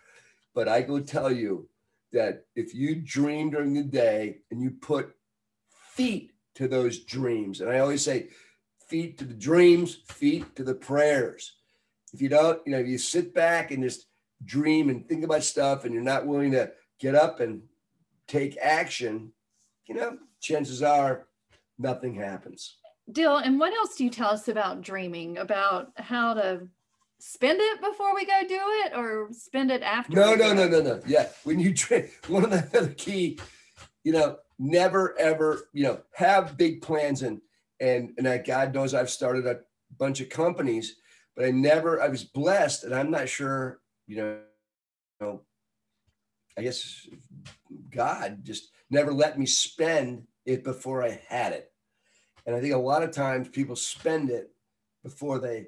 but 0.54 0.68
I 0.68 0.80
will 0.80 1.02
tell 1.02 1.30
you 1.30 1.68
that 2.12 2.46
if 2.54 2.74
you 2.74 2.94
dream 2.94 3.50
during 3.50 3.74
the 3.74 3.82
day 3.82 4.38
and 4.50 4.62
you 4.62 4.70
put 4.70 5.14
feet 5.68 6.32
to 6.54 6.68
those 6.68 7.00
dreams, 7.00 7.60
and 7.60 7.70
I 7.70 7.80
always 7.80 8.02
say 8.02 8.28
feet 8.86 9.18
to 9.18 9.24
the 9.24 9.34
dreams, 9.34 9.96
feet 10.06 10.54
to 10.56 10.64
the 10.64 10.74
prayers. 10.74 11.56
If 12.12 12.22
you 12.22 12.28
don't, 12.28 12.60
you 12.64 12.72
know, 12.72 12.78
if 12.78 12.86
you 12.86 12.98
sit 12.98 13.34
back 13.34 13.72
and 13.72 13.82
just 13.82 14.06
dream 14.44 14.88
and 14.88 15.06
think 15.08 15.24
about 15.24 15.42
stuff 15.42 15.84
and 15.84 15.92
you're 15.92 16.02
not 16.02 16.26
willing 16.26 16.52
to 16.52 16.70
get 17.00 17.14
up 17.14 17.40
and 17.40 17.62
take 18.28 18.56
action, 18.62 19.32
you 19.86 19.96
know, 19.96 20.18
chances 20.40 20.82
are 20.82 21.26
nothing 21.78 22.14
happens. 22.14 22.76
Dill, 23.10 23.36
and 23.36 23.58
what 23.58 23.72
else 23.72 23.96
do 23.96 24.04
you 24.04 24.10
tell 24.10 24.30
us 24.30 24.48
about 24.48 24.82
dreaming? 24.82 25.38
About 25.38 25.92
how 25.96 26.34
to 26.34 26.68
spend 27.18 27.60
it 27.60 27.80
before 27.80 28.14
we 28.14 28.24
go 28.26 28.40
do 28.48 28.60
it, 28.84 28.92
or 28.96 29.28
spend 29.32 29.70
it 29.70 29.82
after? 29.82 30.16
No, 30.16 30.34
no, 30.34 30.52
no, 30.52 30.68
no, 30.68 30.80
no. 30.80 31.00
Yeah, 31.06 31.28
when 31.44 31.60
you 31.60 31.72
dream, 31.72 32.08
one 32.28 32.44
of 32.44 32.50
the 32.50 32.78
other 32.78 32.94
key, 32.94 33.38
you 34.04 34.12
know, 34.12 34.38
never 34.58 35.18
ever, 35.18 35.68
you 35.72 35.84
know, 35.84 36.00
have 36.14 36.56
big 36.56 36.82
plans 36.82 37.22
and 37.22 37.40
and 37.80 38.12
and 38.16 38.26
that 38.26 38.46
God 38.46 38.74
knows 38.74 38.94
I've 38.94 39.10
started 39.10 39.46
a 39.46 39.60
bunch 39.98 40.20
of 40.20 40.28
companies, 40.28 40.96
but 41.36 41.44
I 41.44 41.50
never. 41.50 42.02
I 42.02 42.08
was 42.08 42.24
blessed, 42.24 42.84
and 42.84 42.94
I'm 42.94 43.10
not 43.10 43.28
sure, 43.28 43.80
you 44.06 44.16
know, 44.16 44.38
you 45.20 45.26
know 45.26 45.42
I 46.58 46.62
guess 46.62 47.06
God 47.90 48.44
just 48.44 48.70
never 48.90 49.12
let 49.12 49.38
me 49.38 49.46
spend 49.46 50.26
it 50.44 50.64
before 50.64 51.04
I 51.04 51.20
had 51.28 51.52
it. 51.52 51.70
And 52.46 52.54
I 52.54 52.60
think 52.60 52.74
a 52.74 52.78
lot 52.78 53.02
of 53.02 53.10
times 53.10 53.48
people 53.48 53.76
spend 53.76 54.30
it 54.30 54.50
before 55.02 55.38
they 55.38 55.66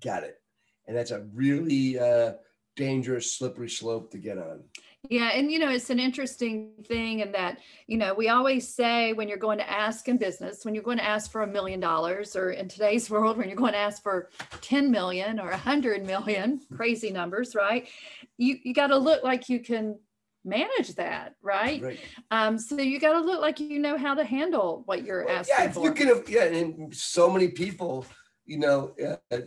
get 0.00 0.22
it. 0.22 0.40
And 0.86 0.96
that's 0.96 1.10
a 1.10 1.26
really 1.34 1.98
uh, 1.98 2.34
dangerous, 2.76 3.32
slippery 3.32 3.70
slope 3.70 4.10
to 4.10 4.18
get 4.18 4.38
on. 4.38 4.62
Yeah, 5.08 5.30
and 5.32 5.50
you 5.50 5.58
know, 5.58 5.70
it's 5.70 5.88
an 5.88 5.98
interesting 5.98 6.72
thing 6.84 7.20
in 7.20 7.32
that, 7.32 7.58
you 7.86 7.96
know, 7.96 8.12
we 8.12 8.28
always 8.28 8.68
say 8.68 9.14
when 9.14 9.28
you're 9.28 9.38
going 9.38 9.56
to 9.58 9.70
ask 9.70 10.08
in 10.08 10.18
business, 10.18 10.64
when 10.64 10.74
you're 10.74 10.84
going 10.84 10.98
to 10.98 11.04
ask 11.04 11.30
for 11.30 11.42
a 11.42 11.46
million 11.46 11.80
dollars, 11.80 12.36
or 12.36 12.50
in 12.50 12.68
today's 12.68 13.08
world, 13.10 13.38
when 13.38 13.48
you're 13.48 13.56
going 13.56 13.72
to 13.72 13.78
ask 13.78 14.02
for 14.02 14.28
10 14.60 14.90
million 14.90 15.40
or 15.40 15.48
a 15.48 15.52
100 15.52 16.04
million, 16.04 16.60
crazy 16.76 17.10
numbers, 17.10 17.54
right? 17.54 17.88
You, 18.36 18.58
you 18.62 18.74
got 18.74 18.88
to 18.88 18.98
look 18.98 19.24
like 19.24 19.48
you 19.48 19.60
can 19.60 19.98
manage 20.44 20.94
that, 20.94 21.34
right? 21.42 21.82
right. 21.82 22.00
Um, 22.30 22.58
so 22.58 22.78
you 22.78 22.98
got 22.98 23.12
to 23.12 23.20
look 23.20 23.40
like 23.40 23.60
you 23.60 23.78
know 23.78 23.96
how 23.96 24.14
to 24.14 24.24
handle 24.24 24.82
what 24.86 25.04
you're 25.04 25.24
well, 25.26 25.36
asking 25.36 25.56
yeah, 25.58 25.70
for. 25.72 25.84
You 25.84 25.92
can, 25.92 26.22
yeah, 26.28 26.44
and 26.44 26.94
so 26.94 27.30
many 27.30 27.48
people, 27.48 28.06
you 28.46 28.58
know, 28.58 28.94
uh, 29.30 29.38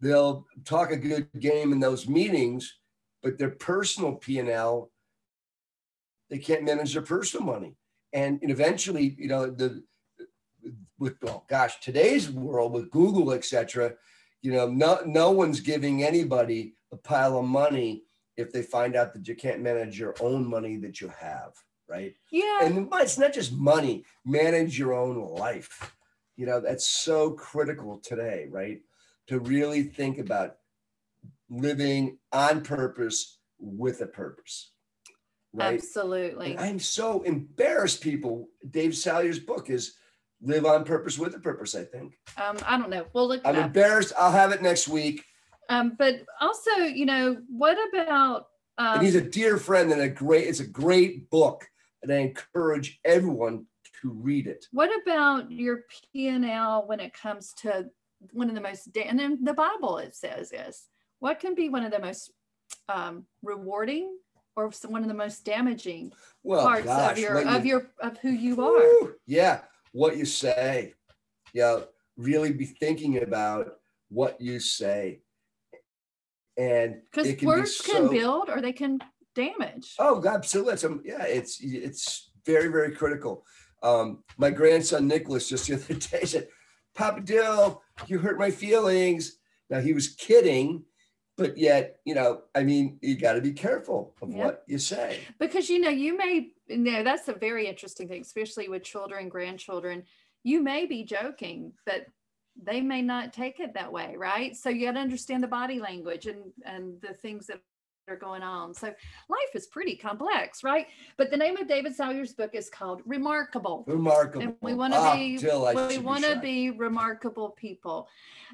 they'll 0.00 0.46
talk 0.64 0.90
a 0.90 0.96
good 0.96 1.28
game 1.38 1.72
in 1.72 1.80
those 1.80 2.08
meetings, 2.08 2.78
but 3.22 3.38
their 3.38 3.50
personal 3.50 4.14
P 4.14 4.38
and 4.38 4.48
L, 4.48 4.90
they 6.30 6.38
can't 6.38 6.64
manage 6.64 6.92
their 6.92 7.02
personal 7.02 7.46
money, 7.46 7.76
and, 8.12 8.38
and 8.42 8.50
eventually, 8.50 9.14
you 9.18 9.28
know, 9.28 9.46
the 9.46 9.82
with 10.98 11.16
oh 11.26 11.42
gosh, 11.48 11.80
today's 11.80 12.30
world 12.30 12.72
with 12.72 12.90
Google, 12.90 13.32
etc. 13.32 13.94
You 14.42 14.52
know, 14.52 14.68
no 14.68 15.00
no 15.04 15.30
one's 15.30 15.60
giving 15.60 16.02
anybody 16.02 16.76
a 16.92 16.96
pile 16.96 17.38
of 17.38 17.44
money 17.44 18.03
if 18.36 18.52
they 18.52 18.62
find 18.62 18.96
out 18.96 19.12
that 19.14 19.26
you 19.28 19.34
can't 19.34 19.60
manage 19.60 19.98
your 19.98 20.14
own 20.20 20.48
money 20.48 20.76
that 20.78 21.00
you 21.00 21.08
have, 21.18 21.52
right? 21.88 22.14
Yeah. 22.30 22.64
And 22.64 22.88
it's 22.94 23.18
not 23.18 23.32
just 23.32 23.52
money, 23.52 24.04
manage 24.24 24.78
your 24.78 24.94
own 24.94 25.34
life. 25.34 25.94
You 26.36 26.46
know, 26.46 26.60
that's 26.60 26.88
so 26.88 27.30
critical 27.30 27.98
today, 27.98 28.48
right? 28.50 28.80
To 29.28 29.38
really 29.38 29.84
think 29.84 30.18
about 30.18 30.56
living 31.48 32.18
on 32.32 32.62
purpose 32.62 33.38
with 33.58 34.00
a 34.00 34.06
purpose. 34.06 34.72
Right? 35.52 35.74
Absolutely. 35.74 36.52
And 36.52 36.60
I'm 36.60 36.78
so 36.80 37.22
embarrassed, 37.22 38.00
people. 38.00 38.48
Dave 38.68 38.96
Salyer's 38.96 39.38
book 39.38 39.70
is 39.70 39.94
live 40.42 40.66
on 40.66 40.84
purpose 40.84 41.16
with 41.16 41.34
a 41.36 41.38
purpose. 41.38 41.76
I 41.76 41.84
think. 41.84 42.18
Um, 42.36 42.58
I 42.66 42.76
don't 42.76 42.90
know. 42.90 43.06
We'll 43.12 43.28
look. 43.28 43.42
I'm 43.44 43.56
up. 43.56 43.66
embarrassed. 43.66 44.12
I'll 44.18 44.32
have 44.32 44.50
it 44.50 44.62
next 44.62 44.88
week. 44.88 45.24
Um, 45.68 45.94
but 45.98 46.22
also, 46.40 46.70
you 46.76 47.06
know, 47.06 47.36
what 47.48 47.76
about? 47.88 48.46
Um, 48.78 48.96
and 48.96 49.02
he's 49.02 49.14
a 49.14 49.20
dear 49.20 49.56
friend 49.58 49.92
and 49.92 50.00
a 50.00 50.08
great. 50.08 50.46
It's 50.46 50.60
a 50.60 50.66
great 50.66 51.30
book, 51.30 51.66
and 52.02 52.12
I 52.12 52.16
encourage 52.16 52.98
everyone 53.04 53.66
to 54.02 54.10
read 54.10 54.46
it. 54.46 54.66
what 54.72 54.90
about 55.02 55.50
your 55.50 55.84
P 56.12 56.28
and 56.28 56.44
L 56.44 56.84
when 56.86 57.00
it 57.00 57.14
comes 57.14 57.54
to 57.62 57.86
one 58.32 58.48
of 58.48 58.54
the 58.54 58.60
most? 58.60 58.88
And 58.96 59.20
in 59.20 59.44
the 59.44 59.54
Bible, 59.54 59.98
it 59.98 60.14
says 60.14 60.52
is 60.52 60.88
what 61.20 61.40
can 61.40 61.54
be 61.54 61.68
one 61.68 61.84
of 61.84 61.92
the 61.92 62.00
most 62.00 62.32
um, 62.88 63.24
rewarding 63.42 64.16
or 64.56 64.70
one 64.86 65.02
of 65.02 65.08
the 65.08 65.14
most 65.14 65.44
damaging 65.44 66.12
Well, 66.42 66.62
parts 66.62 66.84
gosh, 66.84 67.12
of 67.12 67.18
your 67.18 67.48
of 67.48 67.64
you- 67.64 67.70
your 67.70 67.90
of 68.00 68.18
who 68.18 68.30
you 68.30 68.62
are. 68.62 69.14
Yeah, 69.26 69.62
what 69.92 70.16
you 70.16 70.24
say. 70.26 70.94
Yeah, 71.54 71.80
really 72.16 72.52
be 72.52 72.66
thinking 72.66 73.22
about 73.22 73.78
what 74.10 74.40
you 74.40 74.58
say. 74.60 75.20
And 76.56 77.00
Because 77.10 77.34
can 77.34 77.48
words 77.48 77.80
be 77.82 77.92
can 77.92 78.08
build 78.10 78.48
or 78.48 78.60
they 78.60 78.72
can 78.72 78.98
damage. 79.34 79.94
Oh, 79.98 80.22
absolutely. 80.26 81.00
Yeah, 81.04 81.24
it's 81.24 81.58
it's 81.60 82.30
very 82.46 82.68
very 82.68 82.92
critical. 82.94 83.44
Um, 83.82 84.22
my 84.38 84.50
grandson 84.50 85.06
Nicholas 85.08 85.48
just 85.48 85.66
the 85.66 85.74
other 85.74 85.94
day 86.18 86.24
said, 86.24 86.48
"Papa 86.94 87.20
Dill, 87.22 87.82
you 88.06 88.18
hurt 88.18 88.38
my 88.38 88.50
feelings." 88.50 89.38
Now 89.70 89.80
he 89.80 89.92
was 89.92 90.08
kidding, 90.14 90.84
but 91.36 91.58
yet 91.58 91.96
you 92.04 92.14
know, 92.14 92.42
I 92.54 92.62
mean, 92.62 92.98
you 93.02 93.16
got 93.16 93.32
to 93.32 93.40
be 93.40 93.52
careful 93.52 94.14
of 94.22 94.30
Yeah. 94.30 94.44
what 94.44 94.62
you 94.68 94.78
say. 94.78 95.18
because 95.40 95.68
you 95.68 95.80
know 95.80 95.90
you 95.90 96.16
may 96.16 96.52
you 96.68 96.78
know 96.78 97.02
that's 97.02 97.28
a 97.28 97.34
very 97.34 97.66
interesting 97.66 98.06
thing 98.08 98.22
especially 98.22 98.68
with 98.68 98.82
children 98.84 99.28
grandchildren 99.28 100.02
you 100.44 100.62
may 100.62 100.86
be 100.86 101.04
joking 101.04 101.72
but 101.84 102.06
they 102.62 102.80
may 102.80 103.02
not 103.02 103.32
take 103.32 103.60
it 103.60 103.74
that 103.74 103.92
way 103.92 104.14
right? 104.16 104.56
So 104.56 104.68
you 104.70 104.86
got 104.86 104.92
to 104.92 105.00
understand 105.00 105.42
the 105.42 105.48
body 105.48 105.78
language 105.80 106.26
and 106.26 106.52
and 106.64 107.00
the 107.02 107.14
things 107.14 107.46
that 107.48 107.60
are 108.06 108.16
going 108.16 108.42
on. 108.42 108.74
So 108.74 108.88
life 108.88 109.54
is 109.54 109.66
pretty 109.66 109.96
complex 109.96 110.62
right? 110.62 110.86
But 111.16 111.30
the 111.30 111.36
name 111.36 111.56
of 111.56 111.66
david 111.66 111.94
salyer's 111.96 112.32
book 112.34 112.50
is 112.54 112.68
called 112.70 113.02
remarkable. 113.06 113.84
Remarkable. 113.86 114.42
and 114.46 114.56
we 114.60 114.74
want 114.74 114.92
to 114.92 114.98
Ah, 114.98 115.14
be 115.14 115.38
we 115.88 115.98
want 115.98 116.24
to 116.24 116.38
be 116.40 116.70
remarkable 116.70 117.50
people. 117.50 118.08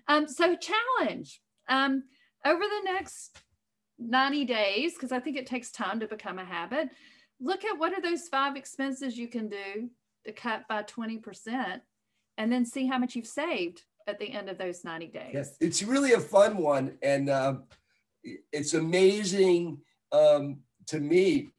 Um 0.09 0.29
so 0.29 0.57
challenge. 0.57 1.41
Um 1.69 2.05
over 2.47 2.63
the 2.63 2.83
next 2.85 3.39
90 3.99 4.47
days 4.47 4.95
because 4.95 5.13
i 5.13 5.21
think 5.21 5.37
it 5.37 5.47
takes 5.47 5.71
time 5.71 6.01
to 6.01 6.07
become 6.07 6.39
a 6.39 6.45
habit 6.45 6.89
look 7.39 7.67
at 7.67 7.79
what 7.79 7.93
are 7.93 8.01
those 8.01 8.29
five 8.29 8.57
expenses 8.57 9.19
you 9.19 9.29
can 9.29 9.47
do 9.49 9.91
to 10.25 10.33
cut 10.33 10.67
by 10.69 10.83
20% 10.83 11.81
and 12.39 12.51
then 12.53 12.65
see 12.65 12.87
how 12.87 12.97
much 12.97 13.15
you've 13.15 13.27
saved 13.27 13.83
at 14.07 14.19
the 14.19 14.31
end 14.33 14.49
of 14.49 14.59
those 14.59 14.85
90 14.85 15.07
days 15.09 15.31
Yes, 15.33 15.57
it's 15.61 15.83
really 15.83 16.13
a 16.13 16.21
fun 16.21 16.57
one, 16.57 16.99
and 17.03 17.31
um, 17.31 17.65
it's 18.53 18.75
amazing 18.75 19.79
um, 20.13 20.61
to 20.87 21.01
me. 21.01 21.51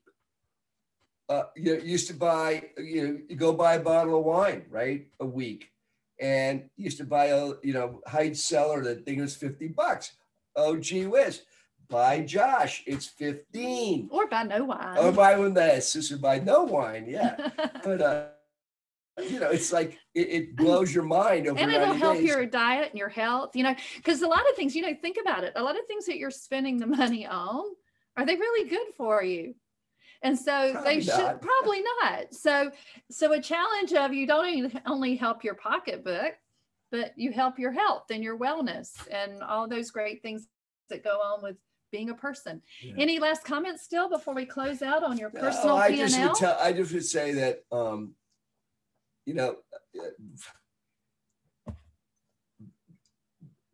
Uh, 1.29 1.43
you 1.55 1.77
know, 1.77 1.81
used 1.81 2.07
to 2.07 2.13
buy, 2.13 2.61
you 2.77 3.07
know, 3.07 3.19
you 3.29 3.37
go 3.37 3.53
buy 3.53 3.75
a 3.75 3.79
bottle 3.79 4.19
of 4.19 4.25
wine, 4.25 4.65
right, 4.69 5.07
a 5.21 5.25
week, 5.25 5.71
and 6.19 6.69
used 6.75 6.97
to 6.97 7.05
buy 7.05 7.27
a, 7.27 7.53
you 7.63 7.73
know, 7.73 8.01
Hyde 8.05 8.35
Cellar. 8.35 8.83
That 8.83 9.05
thing 9.05 9.21
was 9.21 9.33
fifty 9.35 9.69
bucks. 9.69 10.11
Oh, 10.57 10.75
gee 10.75 11.05
whiz! 11.05 11.43
Buy 11.87 12.21
Josh, 12.21 12.83
it's 12.85 13.07
fifteen. 13.07 14.09
or 14.11 14.27
buy 14.27 14.43
no 14.43 14.65
wine 14.65 14.97
Or 14.97 15.13
buy 15.13 15.37
one 15.37 15.53
that 15.53 15.83
sister 15.83 16.17
buy 16.17 16.39
no 16.39 16.63
wine, 16.63 17.05
yeah. 17.07 17.49
But 17.83 18.01
uh, 18.01 18.25
you 19.29 19.39
know, 19.39 19.49
it's 19.49 19.71
like 19.71 19.97
it, 20.13 20.27
it 20.29 20.55
blows 20.55 20.93
your 20.93 21.03
mind 21.03 21.47
over. 21.47 21.59
and 21.59 21.71
it'll 21.71 21.93
help 21.93 22.17
days. 22.17 22.25
your 22.27 22.45
diet 22.45 22.89
and 22.89 22.99
your 22.99 23.09
health 23.09 23.55
you 23.55 23.63
know 23.63 23.75
because 23.97 24.21
a 24.21 24.27
lot 24.27 24.47
of 24.49 24.55
things 24.55 24.75
you 24.75 24.81
know 24.81 24.93
think 25.01 25.17
about 25.21 25.43
it 25.43 25.53
a 25.55 25.63
lot 25.63 25.77
of 25.79 25.85
things 25.87 26.05
that 26.05 26.17
you're 26.17 26.31
spending 26.31 26.77
the 26.77 26.87
money 26.87 27.25
on 27.25 27.63
are 28.17 28.25
they 28.25 28.35
really 28.35 28.69
good 28.69 28.87
for 28.97 29.23
you 29.23 29.53
and 30.23 30.37
so 30.37 30.71
Probably 30.73 30.95
they 30.95 31.01
should 31.01 31.17
not. 31.17 31.41
probably 31.41 31.81
not 32.03 32.33
so 32.33 32.71
so 33.09 33.31
a 33.33 33.41
challenge 33.41 33.93
of 33.93 34.13
you 34.13 34.27
don't 34.27 34.73
only 34.85 35.15
help 35.15 35.43
your 35.43 35.55
pocketbook 35.55 36.33
but 36.91 37.13
you 37.17 37.31
help 37.31 37.57
your 37.57 37.71
health 37.71 38.03
and 38.11 38.21
your 38.23 38.37
wellness 38.37 38.91
and 39.09 39.41
all 39.43 39.67
those 39.67 39.91
great 39.91 40.21
things 40.21 40.47
that 40.89 41.03
go 41.03 41.19
on 41.21 41.41
with 41.41 41.55
being 41.91 42.09
a 42.09 42.13
person 42.15 42.61
Yeah. 42.81 42.93
any 42.99 43.19
last 43.19 43.43
comments 43.45 43.83
still 43.83 44.09
before 44.09 44.33
we 44.33 44.45
close 44.45 44.81
out 44.81 45.03
on 45.03 45.17
your 45.17 45.29
No, 45.33 45.39
personal 45.41 45.75
I 45.77 45.95
just 45.95 46.15
p&l 46.15 46.35
tell, 46.35 46.57
I 46.59 46.71
just 46.73 46.93
would 46.93 47.05
say 47.05 47.33
that, 47.33 47.63
um, 47.71 48.15
you 49.25 49.33
know, 49.33 49.57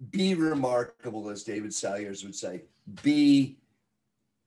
be 0.09 0.35
remarkable, 0.35 1.29
as 1.29 1.43
David 1.43 1.73
Salyers 1.73 2.23
would 2.23 2.35
say. 2.35 2.63
Be, 3.03 3.57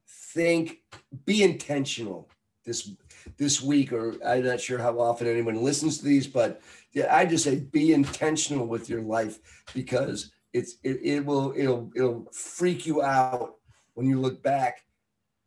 think, 0.08 0.78
be 1.24 1.42
intentional 1.42 2.28
this 2.64 2.92
this 3.36 3.60
week, 3.60 3.92
or 3.92 4.14
I'm 4.24 4.44
not 4.44 4.60
sure 4.60 4.78
how 4.78 4.98
often 5.00 5.26
anyone 5.26 5.62
listens 5.62 5.98
to 5.98 6.04
these, 6.04 6.26
but 6.26 6.60
yeah, 6.92 7.14
I 7.14 7.24
just 7.26 7.44
say 7.44 7.56
be 7.56 7.92
intentional 7.92 8.66
with 8.66 8.88
your 8.88 9.02
life 9.02 9.38
because 9.74 10.32
it's 10.52 10.76
it, 10.82 11.00
it 11.02 11.24
will 11.24 11.54
it'll 11.56 11.90
it'll 11.94 12.26
freak 12.32 12.86
you 12.86 13.02
out 13.02 13.56
when 13.94 14.06
you 14.06 14.20
look 14.20 14.42
back 14.42 14.84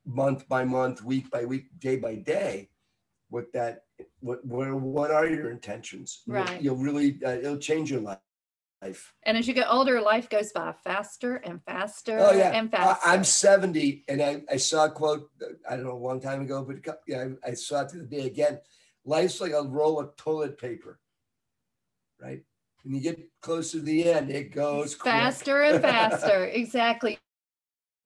month 0.05 0.47
by 0.47 0.65
month, 0.65 1.03
week 1.03 1.29
by 1.31 1.45
week, 1.45 1.67
day 1.79 1.95
by 1.95 2.15
day, 2.15 2.69
what 3.29 3.51
that 3.53 3.83
what 4.19 4.43
what, 4.45 4.71
what 4.73 5.11
are 5.11 5.25
your 5.25 5.51
intentions? 5.51 6.21
You'll- 6.25 6.35
Right. 6.37 6.61
You'll, 6.61 6.75
really 6.77 7.19
uh, 7.25 7.31
it'll 7.31 7.57
change 7.57 7.91
your 7.91 8.01
life. 8.01 8.19
and 9.23 9.37
as 9.37 9.47
you 9.47 9.53
get 9.53 9.67
older 9.69 10.01
life 10.01 10.27
goes 10.29 10.51
by 10.51 10.73
faster 10.83 11.35
and 11.37 11.63
faster 11.63 12.17
Oh 12.19 12.33
yeah, 12.33 12.51
and 12.51 12.67
I, 12.73 12.77
faster 12.77 13.09
I'm 13.09 13.23
70, 13.23 14.03
and 14.09 14.21
I, 14.21 14.41
I 14.51 14.57
saw 14.57 14.85
a 14.85 14.91
quote 14.91 15.29
uh, 15.41 15.53
I 15.69 15.77
don't 15.77 15.85
know 15.85 15.93
a 15.93 16.05
long 16.09 16.19
time 16.19 16.41
ago, 16.41 16.63
but 16.63 16.77
yeah, 17.07 17.27
I, 17.45 17.51
I 17.51 17.53
saw 17.53 17.81
it 17.81 17.89
the 17.89 17.99
other 17.99 18.07
day 18.07 18.25
again. 18.27 18.59
Life's 19.05 19.39
like 19.39 19.53
a 19.53 19.61
roll 19.63 19.99
of 19.99 20.15
toilet 20.17 20.57
paper, 20.57 20.99
right? 22.21 22.41
When 22.83 22.93
you 22.95 23.01
get 23.01 23.19
close 23.41 23.71
to 23.71 23.79
the 23.79 24.11
end, 24.11 24.29
it 24.29 24.51
goes 24.53 24.95
quick. 24.95 25.13
faster 25.13 25.61
and 25.63 25.81
faster 25.81 26.45
exactly 26.61 27.17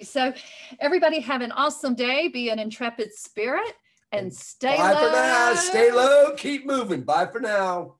so 0.02 0.32
everybody 0.80 1.20
have 1.20 1.42
an 1.42 1.52
awesome 1.52 1.96
day 1.96 2.28
be 2.28 2.50
an 2.50 2.60
intrepid 2.60 3.12
spirit 3.14 3.74
and 4.12 4.34
stay 4.34 4.78
Bye 4.78 4.94
low. 4.94 5.08
for 5.08 5.12
now. 5.16 5.54
Stay 5.56 5.92
low. 5.92 6.34
Keep 6.36 6.66
moving. 6.66 7.02
Bye 7.02 7.28
for 7.28 7.40
now. 7.40 7.96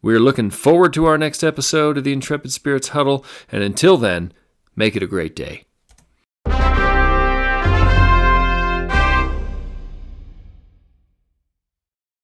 We're 0.00 0.20
looking 0.20 0.48
forward 0.48 0.94
to 0.94 1.04
our 1.04 1.18
next 1.18 1.44
episode 1.44 1.98
of 1.98 2.04
the 2.04 2.14
Intrepid 2.14 2.52
Spirits 2.52 2.88
Huddle, 2.88 3.26
and 3.52 3.62
until 3.62 3.98
then, 3.98 4.32
make 4.74 4.96
it 4.96 5.02
a 5.02 5.06
great 5.06 5.36
day. 5.36 5.64